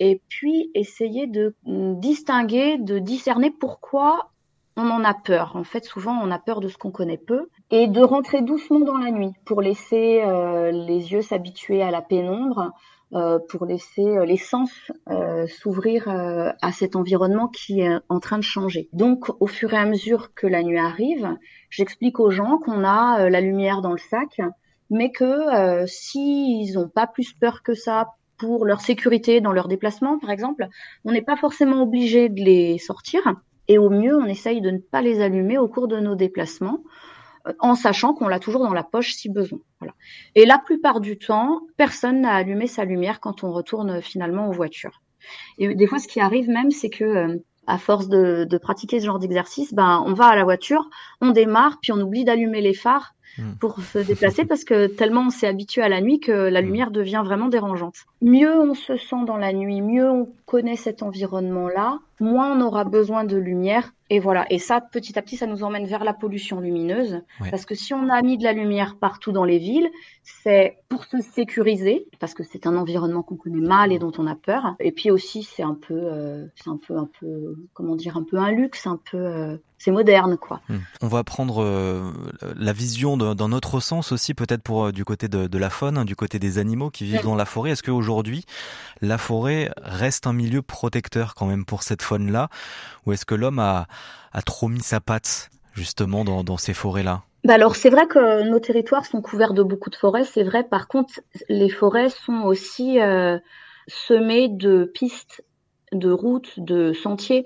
et 0.00 0.20
puis 0.28 0.70
essayer 0.74 1.26
de 1.26 1.54
mm, 1.64 2.00
distinguer, 2.00 2.78
de 2.78 2.98
discerner 2.98 3.50
pourquoi 3.50 4.30
on 4.76 4.90
en 4.90 5.04
a 5.04 5.14
peur. 5.14 5.52
En 5.54 5.64
fait, 5.64 5.84
souvent, 5.84 6.18
on 6.20 6.30
a 6.30 6.38
peur 6.38 6.60
de 6.60 6.68
ce 6.68 6.76
qu'on 6.76 6.90
connaît 6.90 7.18
peu 7.18 7.48
et 7.70 7.86
de 7.86 8.00
rentrer 8.00 8.42
doucement 8.42 8.80
dans 8.80 8.98
la 8.98 9.10
nuit 9.10 9.32
pour 9.44 9.62
laisser 9.62 10.22
euh, 10.24 10.70
les 10.72 11.12
yeux 11.12 11.22
s'habituer 11.22 11.82
à 11.82 11.90
la 11.90 12.02
pénombre, 12.02 12.72
euh, 13.12 13.38
pour 13.48 13.66
laisser 13.66 14.04
euh, 14.04 14.24
les 14.24 14.36
sens 14.36 14.70
s'ouvrir 15.46 16.08
à 16.08 16.72
cet 16.72 16.96
environnement 16.96 17.48
qui 17.48 17.80
est 17.80 17.98
en 18.08 18.18
train 18.18 18.38
de 18.38 18.42
changer. 18.42 18.88
Donc, 18.92 19.30
au 19.40 19.46
fur 19.46 19.72
et 19.72 19.76
à 19.76 19.86
mesure 19.86 20.34
que 20.34 20.46
la 20.46 20.62
nuit 20.62 20.78
arrive, 20.78 21.36
j'explique 21.70 22.18
aux 22.18 22.30
gens 22.30 22.58
qu'on 22.58 22.84
a 22.84 23.28
la 23.30 23.40
lumière 23.40 23.80
dans 23.80 23.92
le 23.92 23.98
sac, 23.98 24.40
mais 24.90 25.12
que 25.12 25.86
s'ils 25.86 26.74
n'ont 26.74 26.88
pas 26.88 27.06
plus 27.06 27.32
peur 27.32 27.62
que 27.62 27.74
ça 27.74 28.08
pour 28.44 28.66
leur 28.66 28.82
sécurité 28.82 29.40
dans 29.40 29.52
leurs 29.52 29.68
déplacements, 29.68 30.18
par 30.18 30.30
exemple, 30.30 30.68
on 31.04 31.12
n'est 31.12 31.22
pas 31.22 31.36
forcément 31.36 31.82
obligé 31.82 32.28
de 32.28 32.42
les 32.42 32.78
sortir. 32.78 33.22
Et 33.68 33.78
au 33.78 33.88
mieux, 33.88 34.14
on 34.14 34.26
essaye 34.26 34.60
de 34.60 34.70
ne 34.70 34.78
pas 34.78 35.00
les 35.00 35.22
allumer 35.22 35.56
au 35.56 35.66
cours 35.66 35.88
de 35.88 35.98
nos 35.98 36.14
déplacements, 36.14 36.80
euh, 37.46 37.52
en 37.60 37.74
sachant 37.74 38.12
qu'on 38.12 38.28
l'a 38.28 38.38
toujours 38.38 38.62
dans 38.62 38.74
la 38.74 38.82
poche 38.82 39.14
si 39.14 39.30
besoin. 39.30 39.60
Voilà. 39.80 39.94
Et 40.34 40.44
la 40.44 40.58
plupart 40.58 41.00
du 41.00 41.18
temps, 41.18 41.62
personne 41.78 42.20
n'a 42.20 42.34
allumé 42.34 42.66
sa 42.66 42.84
lumière 42.84 43.20
quand 43.20 43.44
on 43.44 43.52
retourne 43.52 44.02
finalement 44.02 44.48
aux 44.48 44.52
voitures. 44.52 45.00
Et 45.56 45.74
des 45.74 45.86
fois, 45.86 45.98
ce 45.98 46.08
qui 46.08 46.20
arrive 46.20 46.50
même, 46.50 46.70
c'est 46.70 46.90
que 46.90 47.04
euh, 47.04 47.38
à 47.66 47.78
force 47.78 48.08
de, 48.08 48.44
de, 48.44 48.58
pratiquer 48.58 49.00
ce 49.00 49.06
genre 49.06 49.18
d'exercice, 49.18 49.72
ben, 49.72 50.04
on 50.06 50.12
va 50.12 50.26
à 50.26 50.36
la 50.36 50.44
voiture, 50.44 50.90
on 51.22 51.30
démarre, 51.30 51.78
puis 51.80 51.92
on 51.92 52.00
oublie 52.02 52.24
d'allumer 52.24 52.60
les 52.60 52.74
phares. 52.74 53.13
Pour 53.60 53.80
se 53.80 53.98
déplacer 53.98 54.44
parce 54.44 54.64
que 54.64 54.86
tellement 54.86 55.26
on 55.26 55.30
s'est 55.30 55.46
habitué 55.46 55.82
à 55.82 55.88
la 55.88 56.00
nuit 56.00 56.20
que 56.20 56.32
la 56.32 56.62
hmm. 56.62 56.64
lumière 56.64 56.90
devient 56.90 57.22
vraiment 57.24 57.48
dérangeante. 57.48 57.96
Mieux 58.22 58.58
on 58.58 58.74
se 58.74 58.96
sent 58.96 59.24
dans 59.26 59.36
la 59.36 59.52
nuit, 59.52 59.80
mieux 59.80 60.08
on 60.08 60.32
connaît 60.46 60.76
cet 60.76 61.02
environnement-là, 61.02 61.98
moins 62.20 62.56
on 62.56 62.60
aura 62.60 62.84
besoin 62.84 63.24
de 63.24 63.36
lumière. 63.36 63.92
Et 64.10 64.20
voilà. 64.20 64.46
Et 64.50 64.58
ça, 64.58 64.80
petit 64.80 65.18
à 65.18 65.22
petit, 65.22 65.36
ça 65.36 65.46
nous 65.46 65.64
emmène 65.64 65.86
vers 65.86 66.04
la 66.04 66.12
pollution 66.12 66.60
lumineuse. 66.60 67.22
Parce 67.50 67.64
que 67.64 67.74
si 67.74 67.94
on 67.94 68.08
a 68.10 68.20
mis 68.22 68.36
de 68.36 68.44
la 68.44 68.52
lumière 68.52 68.96
partout 69.00 69.32
dans 69.32 69.44
les 69.44 69.58
villes, 69.58 69.88
c'est 70.22 70.78
pour 70.88 71.04
se 71.04 71.20
sécuriser, 71.20 72.06
parce 72.20 72.34
que 72.34 72.42
c'est 72.42 72.66
un 72.66 72.76
environnement 72.76 73.22
qu'on 73.22 73.36
connaît 73.36 73.66
mal 73.66 73.92
et 73.92 73.98
dont 73.98 74.12
on 74.18 74.26
a 74.26 74.36
peur. 74.36 74.76
Et 74.78 74.92
puis 74.92 75.10
aussi, 75.10 75.42
c'est 75.42 75.62
un 75.62 75.74
peu, 75.74 75.94
euh, 75.94 76.46
c'est 76.54 76.70
un 76.70 76.78
peu, 76.78 76.96
un 76.96 77.08
peu, 77.18 77.56
comment 77.72 77.96
dire, 77.96 78.16
un 78.16 78.22
peu 78.22 78.38
un 78.38 78.50
luxe, 78.50 78.86
un 78.86 79.00
peu, 79.10 79.16
euh, 79.16 79.56
c'est 79.78 79.90
moderne, 79.90 80.36
quoi. 80.36 80.60
Hmm. 80.68 80.78
On 81.02 81.08
va 81.08 81.24
prendre 81.24 81.62
euh, 81.62 82.10
la 82.56 82.72
vision 82.72 83.16
dans 83.16 83.48
notre 83.48 83.80
sens 83.80 84.12
aussi, 84.12 84.34
peut-être 84.34 84.62
pour 84.62 84.92
du 84.92 85.04
côté 85.04 85.28
de, 85.28 85.58
la 85.58 85.70
faune, 85.70 85.98
hein, 85.98 86.04
du 86.04 86.16
côté 86.16 86.38
des 86.38 86.58
animaux 86.58 86.90
qui 86.90 87.04
vivent 87.04 87.24
dans 87.24 87.34
la 87.34 87.44
forêt. 87.44 87.70
Est-ce 87.70 87.82
qu'aujourd'hui, 87.82 88.44
la 89.00 89.18
forêt 89.18 89.70
reste 89.82 90.26
un 90.26 90.32
milieu 90.32 90.62
protecteur 90.62 91.34
quand 91.34 91.46
même 91.46 91.64
pour 91.64 91.82
cette 91.82 92.02
faune-là 92.04 92.48
Ou 93.06 93.12
est-ce 93.12 93.26
que 93.26 93.34
l'homme 93.34 93.58
a, 93.58 93.86
trop 94.46 94.68
mis 94.68 94.82
sa 94.82 95.00
patte 95.00 95.50
justement 95.72 96.24
dans, 96.24 96.56
ces 96.56 96.74
forêts-là? 96.74 97.22
Bah 97.44 97.54
alors 97.54 97.76
c'est 97.76 97.90
vrai 97.90 98.06
que 98.06 98.48
nos 98.48 98.58
territoires 98.58 99.04
sont 99.04 99.20
couverts 99.20 99.52
de 99.52 99.62
beaucoup 99.62 99.90
de 99.90 99.96
forêts, 99.96 100.24
c'est 100.24 100.44
vrai. 100.44 100.64
Par 100.64 100.88
contre, 100.88 101.20
les 101.48 101.68
forêts 101.68 102.08
sont 102.08 102.42
aussi 102.42 103.00
euh, 103.00 103.38
semées 103.86 104.48
de 104.48 104.84
pistes, 104.84 105.44
de 105.92 106.10
routes, 106.10 106.58
de 106.58 106.92
sentiers. 106.92 107.44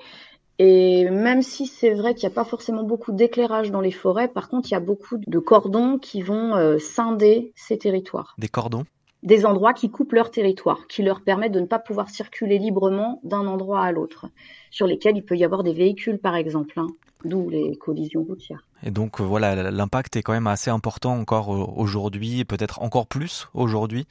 Et 0.60 1.08
même 1.10 1.42
si 1.42 1.66
c'est 1.66 1.94
vrai 1.94 2.14
qu'il 2.14 2.28
n'y 2.28 2.32
a 2.32 2.34
pas 2.34 2.44
forcément 2.44 2.82
beaucoup 2.82 3.12
d'éclairage 3.12 3.70
dans 3.70 3.80
les 3.80 3.92
forêts, 3.92 4.28
par 4.28 4.48
contre, 4.48 4.68
il 4.68 4.72
y 4.72 4.76
a 4.76 4.80
beaucoup 4.80 5.16
de 5.18 5.38
cordons 5.38 5.98
qui 5.98 6.20
vont 6.20 6.56
euh, 6.56 6.78
scinder 6.78 7.52
ces 7.54 7.78
territoires. 7.78 8.34
Des 8.38 8.48
cordons? 8.48 8.84
Des 9.22 9.44
endroits 9.46 9.72
qui 9.72 9.90
coupent 9.90 10.12
leur 10.12 10.30
territoire, 10.30 10.86
qui 10.86 11.02
leur 11.02 11.22
permettent 11.22 11.52
de 11.52 11.60
ne 11.60 11.66
pas 11.66 11.78
pouvoir 11.78 12.08
circuler 12.08 12.58
librement 12.58 13.20
d'un 13.24 13.46
endroit 13.46 13.82
à 13.82 13.92
l'autre, 13.92 14.26
sur 14.70 14.86
lesquels 14.86 15.16
il 15.16 15.24
peut 15.24 15.36
y 15.36 15.44
avoir 15.44 15.62
des 15.62 15.72
véhicules 15.72 16.18
par 16.18 16.36
exemple, 16.36 16.78
hein, 16.78 16.86
d'où 17.24 17.48
les 17.50 17.76
collisions 17.76 18.22
routières. 18.22 18.64
Et 18.82 18.90
donc 18.90 19.20
euh, 19.20 19.24
voilà, 19.24 19.70
l'impact 19.70 20.16
est 20.16 20.22
quand 20.22 20.32
même 20.32 20.46
assez 20.46 20.70
important 20.70 21.18
encore 21.18 21.54
euh, 21.54 21.66
aujourd'hui, 21.76 22.44
peut-être 22.44 22.80
encore 22.80 23.06
plus 23.06 23.48
aujourd'hui 23.54 24.06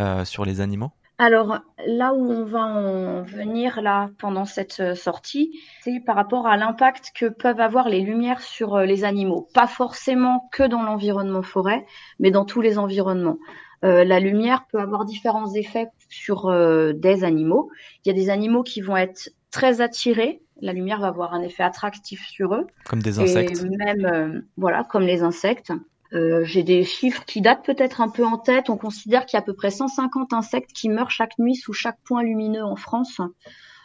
euh, 0.00 0.24
sur 0.24 0.44
les 0.44 0.60
animaux. 0.60 0.90
Alors 1.18 1.60
là 1.86 2.12
où 2.12 2.30
on 2.30 2.44
va 2.44 2.60
en 2.60 3.22
venir 3.22 3.80
là 3.80 4.10
pendant 4.18 4.44
cette 4.44 4.94
sortie, 4.94 5.58
c'est 5.82 6.00
par 6.04 6.14
rapport 6.14 6.46
à 6.46 6.58
l'impact 6.58 7.12
que 7.14 7.26
peuvent 7.26 7.60
avoir 7.60 7.88
les 7.88 8.02
lumières 8.02 8.42
sur 8.42 8.78
les 8.80 9.04
animaux. 9.04 9.48
Pas 9.54 9.66
forcément 9.66 10.48
que 10.52 10.62
dans 10.62 10.82
l'environnement 10.82 11.42
forêt, 11.42 11.86
mais 12.18 12.30
dans 12.30 12.44
tous 12.44 12.60
les 12.60 12.78
environnements. 12.78 13.38
Euh, 13.84 14.04
la 14.04 14.20
lumière 14.20 14.66
peut 14.66 14.78
avoir 14.78 15.04
différents 15.04 15.52
effets 15.54 15.88
sur 16.08 16.46
euh, 16.46 16.92
des 16.92 17.24
animaux. 17.24 17.70
Il 18.04 18.08
y 18.08 18.10
a 18.10 18.14
des 18.14 18.30
animaux 18.30 18.62
qui 18.62 18.80
vont 18.80 18.96
être 18.96 19.30
très 19.50 19.80
attirés. 19.80 20.42
La 20.62 20.72
lumière 20.72 21.00
va 21.00 21.08
avoir 21.08 21.34
un 21.34 21.42
effet 21.42 21.62
attractif 21.62 22.26
sur 22.26 22.54
eux. 22.54 22.66
Comme 22.84 23.02
des 23.02 23.18
insectes. 23.18 23.62
Et 23.62 23.76
même, 23.76 24.06
euh, 24.06 24.40
voilà, 24.56 24.84
comme 24.84 25.02
les 25.02 25.22
insectes. 25.22 25.72
J'ai 26.12 26.62
des 26.62 26.84
chiffres 26.84 27.24
qui 27.24 27.40
datent 27.40 27.64
peut-être 27.64 28.00
un 28.00 28.08
peu 28.08 28.24
en 28.24 28.38
tête. 28.38 28.70
On 28.70 28.76
considère 28.76 29.26
qu'il 29.26 29.36
y 29.36 29.40
a 29.40 29.42
à 29.42 29.44
peu 29.44 29.54
près 29.54 29.70
150 29.70 30.32
insectes 30.32 30.72
qui 30.72 30.88
meurent 30.88 31.10
chaque 31.10 31.38
nuit 31.38 31.56
sous 31.56 31.72
chaque 31.72 31.98
point 32.04 32.22
lumineux 32.22 32.64
en 32.64 32.76
France 32.76 33.20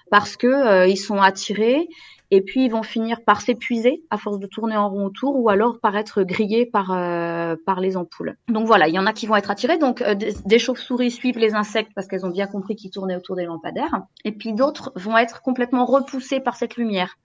parce 0.10 0.38
que 0.38 0.88
ils 0.88 0.98
sont 0.98 1.22
attirés 1.22 1.88
et 2.32 2.42
puis 2.42 2.66
ils 2.66 2.72
vont 2.72 2.82
finir 2.82 3.24
par 3.24 3.42
s'épuiser 3.42 4.04
à 4.10 4.18
force 4.18 4.40
de 4.40 4.48
tourner 4.48 4.78
en 4.78 4.90
rond 4.90 5.06
autour 5.06 5.36
ou 5.36 5.50
alors 5.50 5.80
par 5.80 5.96
être 5.98 6.24
grillés 6.24 6.66
par 6.66 6.92
euh, 6.92 7.56
par 7.66 7.82
les 7.82 7.98
ampoules. 7.98 8.38
Donc 8.48 8.66
voilà, 8.66 8.88
il 8.88 8.96
y 8.96 9.00
en 9.00 9.06
a 9.06 9.14
qui 9.14 9.28
vont 9.28 9.36
être 9.36 9.52
attirés. 9.52 9.78
Donc 9.78 10.02
euh, 10.02 10.16
des, 10.16 10.60
chauves-souris 10.60 11.12
suivent 11.12 11.38
les 11.38 11.54
insectes 11.54 11.92
parce 11.94 12.08
qu'elles 12.08 12.26
ont 12.26 12.32
bien 12.32 12.48
compris 12.48 12.76
qu'ils 12.78 12.92
tournaient 12.92 13.18
autour 13.18 13.36
des 13.36 13.46
lampadaires. 13.46 14.02
Et 14.24 14.32
puis 14.32 14.54
d'autres 14.54 14.94
vont 14.96 15.18
être 15.18 15.42
complètement 15.42 15.86
repoussés 15.86 16.40
par 16.40 16.56
cette 16.56 16.78
lumière. 16.78 17.18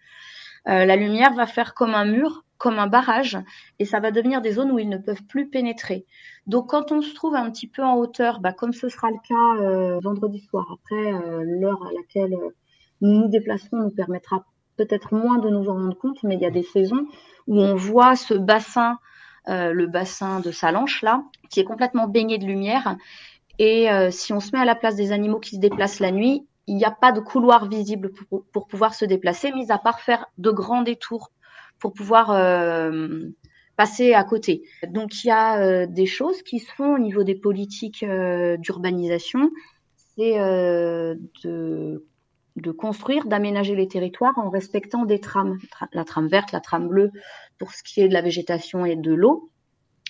Euh, 0.68 0.84
la 0.84 0.96
lumière 0.96 1.32
va 1.34 1.46
faire 1.46 1.74
comme 1.74 1.94
un 1.94 2.04
mur, 2.04 2.44
comme 2.58 2.78
un 2.78 2.86
barrage, 2.86 3.38
et 3.78 3.84
ça 3.84 4.00
va 4.00 4.10
devenir 4.10 4.40
des 4.40 4.52
zones 4.52 4.70
où 4.70 4.78
ils 4.78 4.88
ne 4.88 4.98
peuvent 4.98 5.24
plus 5.24 5.48
pénétrer. 5.48 6.06
Donc 6.46 6.70
quand 6.70 6.92
on 6.92 7.02
se 7.02 7.14
trouve 7.14 7.34
un 7.34 7.50
petit 7.50 7.66
peu 7.66 7.82
en 7.82 7.96
hauteur, 7.96 8.40
bah, 8.40 8.52
comme 8.52 8.72
ce 8.72 8.88
sera 8.88 9.10
le 9.10 9.18
cas 9.28 10.00
vendredi 10.00 10.40
soir, 10.40 10.66
après 10.72 11.12
l'heure 11.44 11.84
à 11.86 11.92
laquelle 11.92 12.36
nous 13.00 13.20
nous 13.20 13.28
déplacerons 13.28 13.78
nous 13.78 13.90
permettra 13.90 14.44
peut-être 14.76 15.14
moins 15.14 15.38
de 15.38 15.48
nous 15.48 15.68
en 15.68 15.74
rendre 15.74 15.96
compte, 15.96 16.22
mais 16.22 16.34
il 16.34 16.40
y 16.40 16.46
a 16.46 16.50
des 16.50 16.62
saisons 16.62 17.06
où 17.46 17.60
on 17.60 17.74
voit 17.74 18.16
ce 18.16 18.34
bassin, 18.34 18.98
euh, 19.48 19.72
le 19.72 19.86
bassin 19.86 20.40
de 20.40 20.50
Salanche 20.50 21.02
là, 21.02 21.24
qui 21.50 21.60
est 21.60 21.64
complètement 21.64 22.06
baigné 22.06 22.38
de 22.38 22.46
lumière. 22.46 22.96
Et 23.58 23.90
euh, 23.90 24.10
si 24.10 24.32
on 24.32 24.40
se 24.40 24.52
met 24.52 24.60
à 24.60 24.64
la 24.64 24.74
place 24.74 24.96
des 24.96 25.12
animaux 25.12 25.40
qui 25.40 25.56
se 25.56 25.60
déplacent 25.60 26.00
la 26.00 26.12
nuit, 26.12 26.46
il 26.66 26.76
n'y 26.76 26.84
a 26.84 26.90
pas 26.90 27.12
de 27.12 27.20
couloir 27.20 27.66
visible 27.68 28.10
pour, 28.52 28.66
pouvoir 28.66 28.94
se 28.94 29.04
déplacer, 29.04 29.52
mis 29.52 29.70
à 29.70 29.78
part 29.78 30.00
faire 30.00 30.26
de 30.36 30.50
grands 30.50 30.82
détours 30.82 31.30
pour 31.78 31.92
pouvoir 31.92 32.30
euh, 32.30 33.28
passer 33.76 34.14
à 34.14 34.24
côté. 34.24 34.62
Donc 34.88 35.24
il 35.24 35.28
y 35.28 35.30
a 35.30 35.86
des 35.86 36.06
choses 36.06 36.42
qui 36.42 36.58
se 36.60 36.72
font 36.72 36.94
au 36.94 36.98
niveau 36.98 37.24
des 37.24 37.34
politiques 37.34 38.04
d'urbanisation, 38.58 39.50
c'est 40.16 40.34
de 40.34 42.02
de 42.56 42.70
construire, 42.70 43.26
d'aménager 43.26 43.74
les 43.74 43.86
territoires 43.86 44.38
en 44.38 44.48
respectant 44.48 45.04
des 45.04 45.20
trames, 45.20 45.58
la 45.92 46.04
trame 46.04 46.28
verte, 46.28 46.52
la 46.52 46.60
trame 46.60 46.88
bleue 46.88 47.10
pour 47.58 47.72
ce 47.72 47.82
qui 47.82 48.00
est 48.00 48.08
de 48.08 48.14
la 48.14 48.22
végétation 48.22 48.86
et 48.86 48.96
de 48.96 49.12
l'eau, 49.12 49.50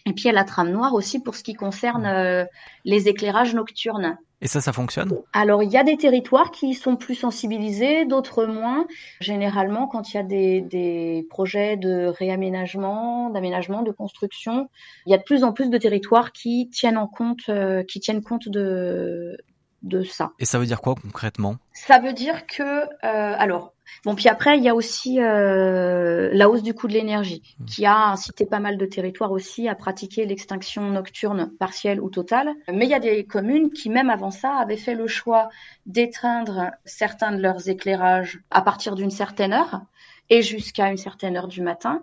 et 0.06 0.12
puis 0.12 0.30
la 0.30 0.44
trame 0.44 0.70
noire 0.70 0.94
aussi 0.94 1.20
pour 1.20 1.34
ce 1.34 1.42
qui 1.42 1.54
concerne 1.54 2.06
euh, 2.06 2.44
les 2.84 3.08
éclairages 3.08 3.54
nocturnes. 3.54 4.16
Et 4.42 4.48
ça, 4.48 4.60
ça 4.60 4.72
fonctionne? 4.72 5.12
Alors, 5.32 5.62
il 5.62 5.70
y 5.70 5.78
a 5.78 5.84
des 5.84 5.96
territoires 5.96 6.50
qui 6.50 6.74
sont 6.74 6.96
plus 6.96 7.14
sensibilisés, 7.14 8.04
d'autres 8.04 8.44
moins. 8.44 8.86
Généralement, 9.20 9.86
quand 9.86 10.12
il 10.12 10.16
y 10.16 10.20
a 10.20 10.22
des, 10.22 10.60
des 10.60 11.26
projets 11.30 11.78
de 11.78 12.06
réaménagement, 12.06 13.30
d'aménagement, 13.30 13.82
de 13.82 13.92
construction, 13.92 14.68
il 15.06 15.12
y 15.12 15.14
a 15.14 15.18
de 15.18 15.22
plus 15.22 15.42
en 15.42 15.52
plus 15.52 15.70
de 15.70 15.78
territoires 15.78 16.32
qui 16.32 16.68
tiennent 16.68 16.98
en 16.98 17.06
compte, 17.06 17.48
euh, 17.48 17.82
qui 17.82 17.98
tiennent 17.98 18.22
compte 18.22 18.48
de, 18.50 19.38
de 19.86 20.02
ça. 20.02 20.32
Et 20.38 20.44
ça 20.44 20.58
veut 20.58 20.66
dire 20.66 20.80
quoi 20.80 20.94
concrètement? 20.94 21.56
Ça 21.72 21.98
veut 21.98 22.12
dire 22.12 22.46
que, 22.46 22.62
euh, 22.62 22.86
alors, 23.02 23.72
bon, 24.04 24.14
puis 24.14 24.28
après, 24.28 24.58
il 24.58 24.64
y 24.64 24.68
a 24.68 24.74
aussi 24.74 25.20
euh, 25.20 26.28
la 26.32 26.48
hausse 26.48 26.62
du 26.62 26.74
coût 26.74 26.88
de 26.88 26.92
l'énergie, 26.92 27.42
mmh. 27.60 27.64
qui 27.66 27.86
a 27.86 28.08
incité 28.08 28.46
pas 28.46 28.60
mal 28.60 28.76
de 28.76 28.86
territoires 28.86 29.32
aussi 29.32 29.68
à 29.68 29.74
pratiquer 29.74 30.26
l'extinction 30.26 30.90
nocturne 30.90 31.52
partielle 31.58 32.00
ou 32.00 32.10
totale. 32.10 32.50
Mais 32.72 32.86
il 32.86 32.90
y 32.90 32.94
a 32.94 33.00
des 33.00 33.24
communes 33.24 33.70
qui, 33.70 33.88
même 33.88 34.10
avant 34.10 34.30
ça, 34.30 34.54
avaient 34.56 34.76
fait 34.76 34.94
le 34.94 35.06
choix 35.06 35.48
d'éteindre 35.86 36.72
certains 36.84 37.32
de 37.32 37.40
leurs 37.40 37.68
éclairages 37.68 38.40
à 38.50 38.62
partir 38.62 38.94
d'une 38.94 39.10
certaine 39.10 39.52
heure 39.52 39.82
et 40.28 40.42
jusqu'à 40.42 40.90
une 40.90 40.96
certaine 40.96 41.36
heure 41.36 41.46
du 41.46 41.62
matin, 41.62 42.02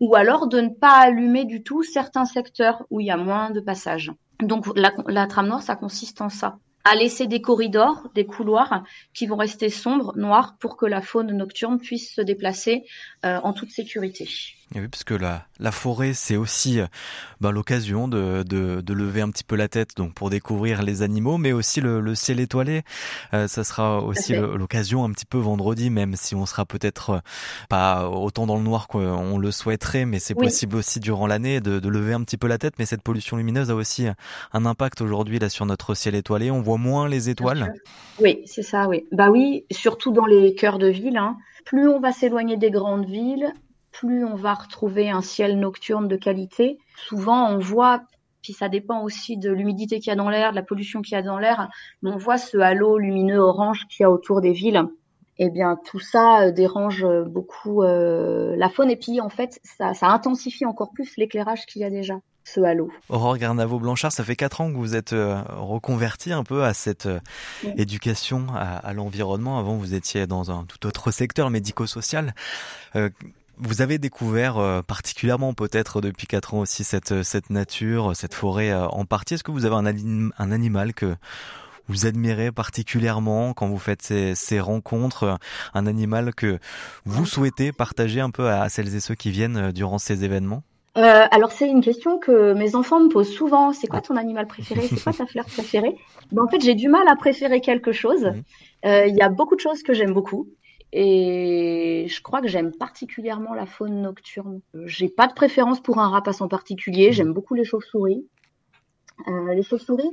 ou 0.00 0.14
alors 0.14 0.46
de 0.46 0.60
ne 0.60 0.68
pas 0.68 0.98
allumer 0.98 1.46
du 1.46 1.62
tout 1.62 1.82
certains 1.82 2.26
secteurs 2.26 2.84
où 2.90 3.00
il 3.00 3.06
y 3.06 3.10
a 3.10 3.16
moins 3.16 3.50
de 3.50 3.60
passages. 3.60 4.12
Donc 4.40 4.66
la, 4.76 4.92
la 5.06 5.26
trame 5.26 5.46
noire, 5.46 5.62
ça 5.62 5.76
consiste 5.76 6.20
en 6.20 6.28
ça 6.28 6.58
à 6.84 6.94
laisser 6.94 7.26
des 7.26 7.40
corridors, 7.40 8.08
des 8.14 8.26
couloirs 8.26 8.84
qui 9.14 9.26
vont 9.26 9.36
rester 9.36 9.70
sombres, 9.70 10.16
noirs, 10.16 10.56
pour 10.58 10.76
que 10.76 10.86
la 10.86 11.02
faune 11.02 11.32
nocturne 11.32 11.78
puisse 11.78 12.14
se 12.14 12.20
déplacer 12.20 12.84
euh, 13.24 13.38
en 13.42 13.52
toute 13.52 13.70
sécurité. 13.70 14.28
Oui, 14.80 14.88
parce 14.88 15.04
que 15.04 15.14
la, 15.14 15.46
la 15.58 15.72
forêt, 15.72 16.14
c'est 16.14 16.36
aussi 16.36 16.80
euh, 16.80 16.86
ben, 17.40 17.50
l'occasion 17.50 18.08
de, 18.08 18.42
de, 18.42 18.80
de, 18.80 18.92
lever 18.92 19.20
un 19.20 19.30
petit 19.30 19.44
peu 19.44 19.56
la 19.56 19.68
tête 19.68 19.96
donc 19.96 20.14
pour 20.14 20.30
découvrir 20.30 20.82
les 20.82 21.02
animaux, 21.02 21.38
mais 21.38 21.52
aussi 21.52 21.80
le, 21.80 22.00
le 22.00 22.14
ciel 22.14 22.40
étoilé. 22.40 22.82
Euh, 23.34 23.48
ça 23.48 23.64
sera 23.64 24.02
aussi 24.02 24.34
l'occasion 24.34 25.04
un 25.04 25.10
petit 25.10 25.26
peu 25.26 25.38
vendredi, 25.38 25.90
même 25.90 26.16
si 26.16 26.34
on 26.34 26.46
sera 26.46 26.64
peut-être 26.64 27.22
pas 27.68 28.08
autant 28.08 28.46
dans 28.46 28.56
le 28.56 28.62
noir 28.62 28.88
qu'on 28.88 29.38
le 29.38 29.50
souhaiterait, 29.50 30.04
mais 30.04 30.18
c'est 30.18 30.34
possible 30.34 30.76
aussi 30.76 31.00
durant 31.00 31.26
l'année 31.26 31.60
de, 31.60 31.78
de, 31.78 31.88
lever 31.88 32.14
un 32.14 32.22
petit 32.22 32.36
peu 32.36 32.46
la 32.46 32.58
tête. 32.58 32.74
Mais 32.78 32.86
cette 32.86 33.02
pollution 33.02 33.36
lumineuse 33.36 33.70
a 33.70 33.74
aussi 33.74 34.06
un 34.52 34.66
impact 34.66 35.00
aujourd'hui 35.00 35.38
là 35.38 35.48
sur 35.48 35.66
notre 35.66 35.94
ciel 35.94 36.14
étoilé. 36.14 36.50
On 36.50 36.62
voit 36.62 36.78
moins 36.78 37.08
les 37.08 37.28
étoiles. 37.28 37.72
Oui, 38.20 38.42
c'est 38.46 38.62
ça, 38.62 38.88
oui. 38.88 39.06
Bah 39.12 39.30
oui, 39.30 39.64
surtout 39.70 40.12
dans 40.12 40.26
les 40.26 40.54
cœurs 40.54 40.78
de 40.78 40.88
ville. 40.88 41.16
Hein 41.16 41.36
plus 41.64 41.88
on 41.88 42.00
va 42.00 42.12
s'éloigner 42.12 42.56
des 42.56 42.70
grandes 42.70 43.06
villes, 43.06 43.52
plus 43.92 44.24
on 44.24 44.34
va 44.34 44.54
retrouver 44.54 45.10
un 45.10 45.20
ciel 45.20 45.58
nocturne 45.58 46.08
de 46.08 46.16
qualité. 46.16 46.78
Souvent, 46.96 47.48
on 47.50 47.58
voit, 47.58 48.02
puis 48.42 48.52
ça 48.52 48.68
dépend 48.68 49.02
aussi 49.02 49.36
de 49.36 49.50
l'humidité 49.50 50.00
qu'il 50.00 50.10
y 50.10 50.12
a 50.12 50.16
dans 50.16 50.30
l'air, 50.30 50.50
de 50.50 50.56
la 50.56 50.62
pollution 50.62 51.02
qu'il 51.02 51.12
y 51.12 51.18
a 51.18 51.22
dans 51.22 51.38
l'air, 51.38 51.68
mais 52.02 52.10
on 52.10 52.16
voit 52.16 52.38
ce 52.38 52.56
halo 52.58 52.98
lumineux 52.98 53.38
orange 53.38 53.86
qu'il 53.88 54.02
y 54.02 54.04
a 54.04 54.10
autour 54.10 54.40
des 54.40 54.52
villes. 54.52 54.82
Eh 55.38 55.50
bien, 55.50 55.78
tout 55.84 56.00
ça 56.00 56.42
euh, 56.42 56.50
dérange 56.50 57.06
beaucoup 57.26 57.82
euh, 57.82 58.54
la 58.56 58.68
faune 58.68 58.90
et 58.90 58.96
puis 58.96 59.20
en 59.20 59.30
fait, 59.30 59.60
ça, 59.62 59.94
ça 59.94 60.08
intensifie 60.08 60.66
encore 60.66 60.92
plus 60.92 61.16
l'éclairage 61.16 61.66
qu'il 61.66 61.82
y 61.82 61.84
a 61.84 61.90
déjà 61.90 62.20
ce 62.44 62.60
halo. 62.60 62.90
Aurore 63.08 63.38
Garnavo-Blanchard, 63.38 64.12
ça 64.12 64.24
fait 64.24 64.36
quatre 64.36 64.60
ans 64.60 64.70
que 64.70 64.76
vous 64.76 64.96
êtes 64.96 65.12
euh, 65.12 65.42
reconvertie 65.56 66.32
un 66.32 66.44
peu 66.44 66.64
à 66.64 66.74
cette 66.74 67.06
euh, 67.06 67.20
éducation 67.76 68.46
à, 68.54 68.92
l'environnement. 68.92 69.58
Avant, 69.58 69.76
vous 69.76 69.94
étiez 69.94 70.26
dans 70.26 70.50
un 70.50 70.64
tout 70.64 70.86
autre 70.86 71.10
secteur 71.10 71.50
médico-social. 71.50 72.34
Euh, 72.96 73.10
vous 73.58 73.82
avez 73.82 73.98
découvert 73.98 74.82
particulièrement 74.86 75.54
peut-être 75.54 76.00
depuis 76.00 76.26
quatre 76.26 76.54
ans 76.54 76.60
aussi 76.60 76.84
cette, 76.84 77.22
cette 77.22 77.50
nature, 77.50 78.16
cette 78.16 78.34
forêt 78.34 78.72
en 78.72 79.04
partie. 79.04 79.34
Est-ce 79.34 79.44
que 79.44 79.50
vous 79.52 79.64
avez 79.66 79.76
un, 79.76 80.30
un 80.38 80.52
animal 80.52 80.94
que 80.94 81.14
vous 81.88 82.06
admirez 82.06 82.52
particulièrement 82.52 83.52
quand 83.52 83.68
vous 83.68 83.78
faites 83.78 84.02
ces, 84.02 84.34
ces, 84.34 84.60
rencontres, 84.60 85.38
un 85.74 85.86
animal 85.86 86.34
que 86.34 86.58
vous 87.04 87.26
souhaitez 87.26 87.72
partager 87.72 88.20
un 88.20 88.30
peu 88.30 88.48
à 88.48 88.68
celles 88.68 88.94
et 88.94 89.00
ceux 89.00 89.14
qui 89.14 89.30
viennent 89.30 89.72
durant 89.72 89.98
ces 89.98 90.24
événements? 90.24 90.62
Euh, 90.98 91.24
alors 91.30 91.52
c'est 91.52 91.68
une 91.68 91.80
question 91.80 92.18
que 92.18 92.52
mes 92.52 92.74
enfants 92.74 93.00
me 93.00 93.08
posent 93.08 93.32
souvent. 93.32 93.72
C'est 93.72 93.86
quoi 93.86 94.02
ton 94.02 94.16
animal 94.16 94.46
préféré? 94.46 94.82
C'est 94.88 95.02
quoi 95.02 95.12
ta 95.12 95.26
fleur 95.26 95.44
préférée? 95.52 95.96
Ben, 96.32 96.42
En 96.42 96.48
fait, 96.48 96.60
j'ai 96.60 96.74
du 96.74 96.88
mal 96.88 97.08
à 97.08 97.16
préférer 97.16 97.60
quelque 97.60 97.92
chose. 97.92 98.26
Euh, 98.84 99.06
il 99.06 99.16
y 99.16 99.22
a 99.22 99.28
beaucoup 99.28 99.54
de 99.54 99.60
choses 99.60 99.82
que 99.82 99.94
j'aime 99.94 100.12
beaucoup. 100.12 100.48
Et 100.92 102.06
je 102.08 102.22
crois 102.22 102.42
que 102.42 102.48
j'aime 102.48 102.72
particulièrement 102.72 103.54
la 103.54 103.66
faune 103.66 104.02
nocturne. 104.02 104.60
J'ai 104.84 105.08
pas 105.08 105.26
de 105.26 105.32
préférence 105.32 105.80
pour 105.80 105.98
un 105.98 106.08
rapace 106.08 106.40
en 106.40 106.48
particulier. 106.48 107.12
J'aime 107.12 107.32
beaucoup 107.32 107.54
les 107.54 107.64
chauves-souris. 107.64 108.26
Euh, 109.28 109.54
les 109.54 109.62
chauves-souris, 109.62 110.10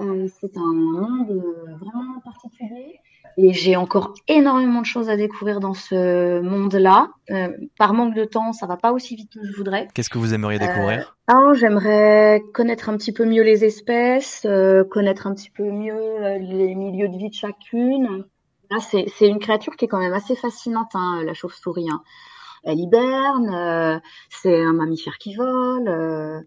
euh, 0.00 0.28
c'est 0.40 0.56
un 0.56 0.72
monde 0.72 1.42
vraiment 1.80 2.20
particulier. 2.24 3.00
Et 3.40 3.52
j'ai 3.52 3.76
encore 3.76 4.14
énormément 4.26 4.80
de 4.80 4.86
choses 4.86 5.08
à 5.08 5.16
découvrir 5.16 5.60
dans 5.60 5.74
ce 5.74 6.40
monde-là. 6.40 7.08
Euh, 7.30 7.48
par 7.78 7.94
manque 7.94 8.14
de 8.14 8.24
temps, 8.24 8.52
ça 8.52 8.66
va 8.66 8.76
pas 8.76 8.92
aussi 8.92 9.14
vite 9.14 9.30
que 9.32 9.44
je 9.44 9.56
voudrais. 9.56 9.86
Qu'est-ce 9.94 10.10
que 10.10 10.18
vous 10.18 10.34
aimeriez 10.34 10.58
découvrir? 10.58 11.16
Euh, 11.30 11.54
J'aimerais 11.54 12.42
connaître 12.52 12.88
un 12.88 12.96
petit 12.96 13.12
peu 13.12 13.24
mieux 13.24 13.44
les 13.44 13.64
espèces, 13.64 14.44
euh, 14.44 14.82
connaître 14.82 15.26
un 15.26 15.34
petit 15.34 15.50
peu 15.50 15.70
mieux 15.70 15.94
euh, 15.94 16.38
les 16.38 16.74
milieux 16.74 17.08
de 17.08 17.16
vie 17.16 17.28
de 17.28 17.34
chacune. 17.34 18.24
Là, 18.70 18.78
c'est, 18.80 19.06
une 19.26 19.38
créature 19.38 19.76
qui 19.76 19.86
est 19.86 19.88
quand 19.88 19.98
même 19.98 20.12
assez 20.12 20.36
fascinante, 20.36 20.90
hein, 20.94 21.22
la 21.24 21.34
chauve-souris. 21.34 21.90
Hein. 21.90 22.02
Elle 22.64 22.80
hiberne, 22.80 23.48
euh, 23.54 23.98
c'est 24.30 24.62
un 24.62 24.74
mammifère 24.74 25.18
qui 25.18 25.34
vole. 25.34 26.44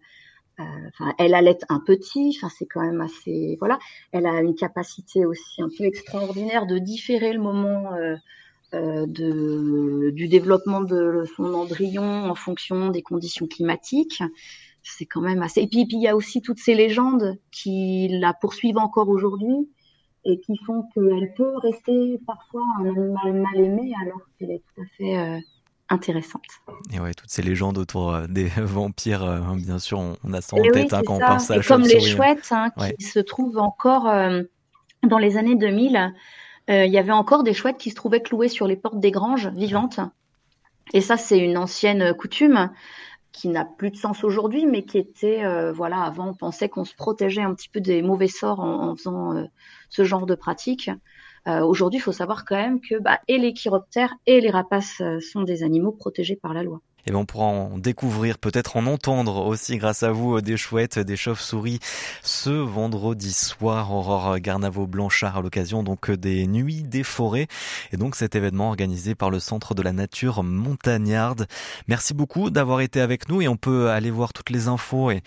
Euh, 0.62 0.90
enfin, 0.90 1.14
elle 1.18 1.34
allait 1.34 1.58
un 1.70 1.80
petit, 1.80 2.38
c'est 2.58 2.66
quand 2.66 2.82
même 2.82 3.02
assez 3.02 3.58
voilà. 3.60 3.80
Elle 4.12 4.26
a 4.26 4.42
une 4.42 4.56
capacité 4.56 5.26
aussi 5.26 5.62
un 5.62 5.70
peu 5.76 5.86
extraordinaire 5.86 6.66
de 6.68 6.78
différer 6.78 7.34
le 7.34 7.40
moment 7.40 7.94
euh, 7.94 8.16
euh, 8.74 9.06
de, 9.08 10.12
du 10.12 10.28
développement 10.28 10.82
de 10.82 11.26
son 11.36 11.54
embryon 11.54 12.30
en 12.30 12.36
fonction 12.36 12.90
des 12.90 13.02
conditions 13.02 13.48
climatiques. 13.48 14.24
C'est 14.84 15.06
quand 15.06 15.22
même 15.22 15.42
assez. 15.42 15.62
Et 15.62 15.68
puis 15.68 15.86
il 15.90 16.02
y 16.02 16.08
a 16.08 16.16
aussi 16.16 16.42
toutes 16.42 16.60
ces 16.60 16.76
légendes 16.76 17.38
qui 17.52 18.08
la 18.20 18.34
poursuivent 18.34 18.80
encore 18.80 19.10
aujourd'hui 19.10 19.70
et 20.26 20.40
qui 20.40 20.58
font 20.66 20.84
qu'elle 20.94 21.34
peut 21.36 21.58
rester 21.58 22.20
parfois 22.28 22.64
un 22.80 22.86
animal 22.86 23.34
mal 23.34 23.60
aimé 23.60 23.94
alors 24.02 24.22
qu'elle 24.38 24.52
est 24.52 24.64
tout 24.76 24.82
à 24.82 24.86
fait 24.98 25.42
intéressante. 25.92 26.42
Et 26.94 27.00
ouais, 27.00 27.14
toutes 27.14 27.30
ces 27.30 27.42
légendes 27.42 27.78
autour 27.78 28.14
euh, 28.14 28.28
des 28.28 28.46
vampires, 28.58 29.24
euh, 29.24 29.38
hein, 29.38 29.56
bien 29.58 29.78
sûr, 29.78 30.00
on, 30.00 30.34
a 30.34 30.42
ça 30.42 30.56
en 30.56 30.64
tête 30.64 30.94
hein, 30.94 31.02
quand 31.06 31.16
on 31.16 31.20
pense 31.20 31.52
à 31.52 31.58
la 31.58 31.64
Comme 31.64 31.84
les 31.84 32.00
chouettes, 32.00 32.52
hein, 32.52 32.72
qui 32.98 33.06
se 33.06 33.20
trouvent 33.20 33.60
encore 33.60 34.08
euh, 34.08 34.42
dans 35.04 35.18
les 35.18 35.38
années 35.38 35.56
2000, 35.56 36.14
il 36.70 36.92
y 36.92 36.98
avait 36.98 37.12
encore 37.12 37.44
des 37.44 37.54
chouettes 37.54 37.78
qui 37.78 37.90
se 37.90 37.96
trouvaient 37.96 38.22
clouées 38.22 38.48
sur 38.48 38.66
les 38.66 38.78
portes 38.78 39.00
des 39.00 39.12
granges 39.12 39.48
vivantes. 39.48 40.00
Et 40.94 41.02
ça, 41.02 41.18
c'est 41.18 41.38
une 41.38 41.58
ancienne 41.58 42.14
coutume 42.14 42.70
qui 43.32 43.48
n'a 43.48 43.66
plus 43.66 43.92
de 43.92 43.96
sens 43.96 44.24
aujourd'hui, 44.24 44.66
mais 44.66 44.84
qui 44.84 44.98
était, 44.98 45.44
voilà, 45.72 46.02
avant, 46.02 46.30
on 46.30 46.34
pensait 46.34 46.70
qu'on 46.70 46.86
se 46.86 46.96
protégeait 46.96 47.42
un 47.42 47.54
petit 47.54 47.70
peu 47.70 47.80
des 47.80 48.02
mauvais 48.02 48.28
sorts 48.28 48.60
en, 48.60 48.96
faisant 48.96 49.48
ce 49.90 50.04
genre 50.04 50.26
de 50.26 50.36
pratique. 50.36 50.90
Euh, 51.48 51.62
aujourd'hui, 51.62 51.98
il 51.98 52.02
faut 52.02 52.12
savoir 52.12 52.46
quand 52.46 52.56
même 52.56 52.80
que 52.82 53.00
bah, 53.00 53.20
et 53.28 53.38
les 53.38 53.54
chiroptères 53.54 54.14
et 54.28 54.42
les 54.42 54.52
rapaces 54.52 55.02
euh, 55.02 55.20
sont 55.20 55.42
des 55.42 55.64
animaux 55.64 55.92
protégés 55.92 56.36
par 56.36 56.54
la 56.54 56.64
loi. 56.64 56.82
Et 57.08 57.12
ben 57.12 57.18
on 57.18 57.26
pourra 57.26 57.46
en 57.46 57.78
découvrir, 57.78 58.38
peut-être 58.38 58.78
en 58.78 58.86
entendre 58.86 59.46
aussi 59.46 59.78
grâce 59.78 60.04
à 60.04 60.12
vous 60.12 60.40
des 60.42 60.58
chouettes, 60.58 61.00
des 61.00 61.16
chauves-souris 61.16 61.80
ce 62.24 62.50
vendredi 62.50 63.34
soir, 63.34 63.92
Aurore 63.92 64.40
Garnavo-Blanchard 64.40 65.38
à 65.38 65.42
l'occasion 65.42 65.84
donc 65.84 66.12
des 66.12 66.48
Nuits 66.48 66.84
des 66.84 67.04
Forêts 67.04 67.48
et 67.92 67.98
donc 67.98 68.16
cet 68.16 68.36
événement 68.36 68.70
organisé 68.70 69.16
par 69.16 69.30
le 69.30 69.40
Centre 69.40 69.76
de 69.76 69.82
la 69.82 69.92
Nature 69.94 70.44
Montagnarde. 70.44 71.48
Merci 71.88 72.14
beaucoup 72.14 72.50
d'avoir 72.50 72.82
été 72.82 73.00
avec 73.02 73.30
nous 73.30 73.42
et 73.42 73.48
on 73.48 73.58
peut 73.58 73.90
aller 73.90 74.12
voir 74.12 74.34
toutes 74.34 74.50
les 74.50 74.68
infos 74.68 75.12
et, 75.12 75.22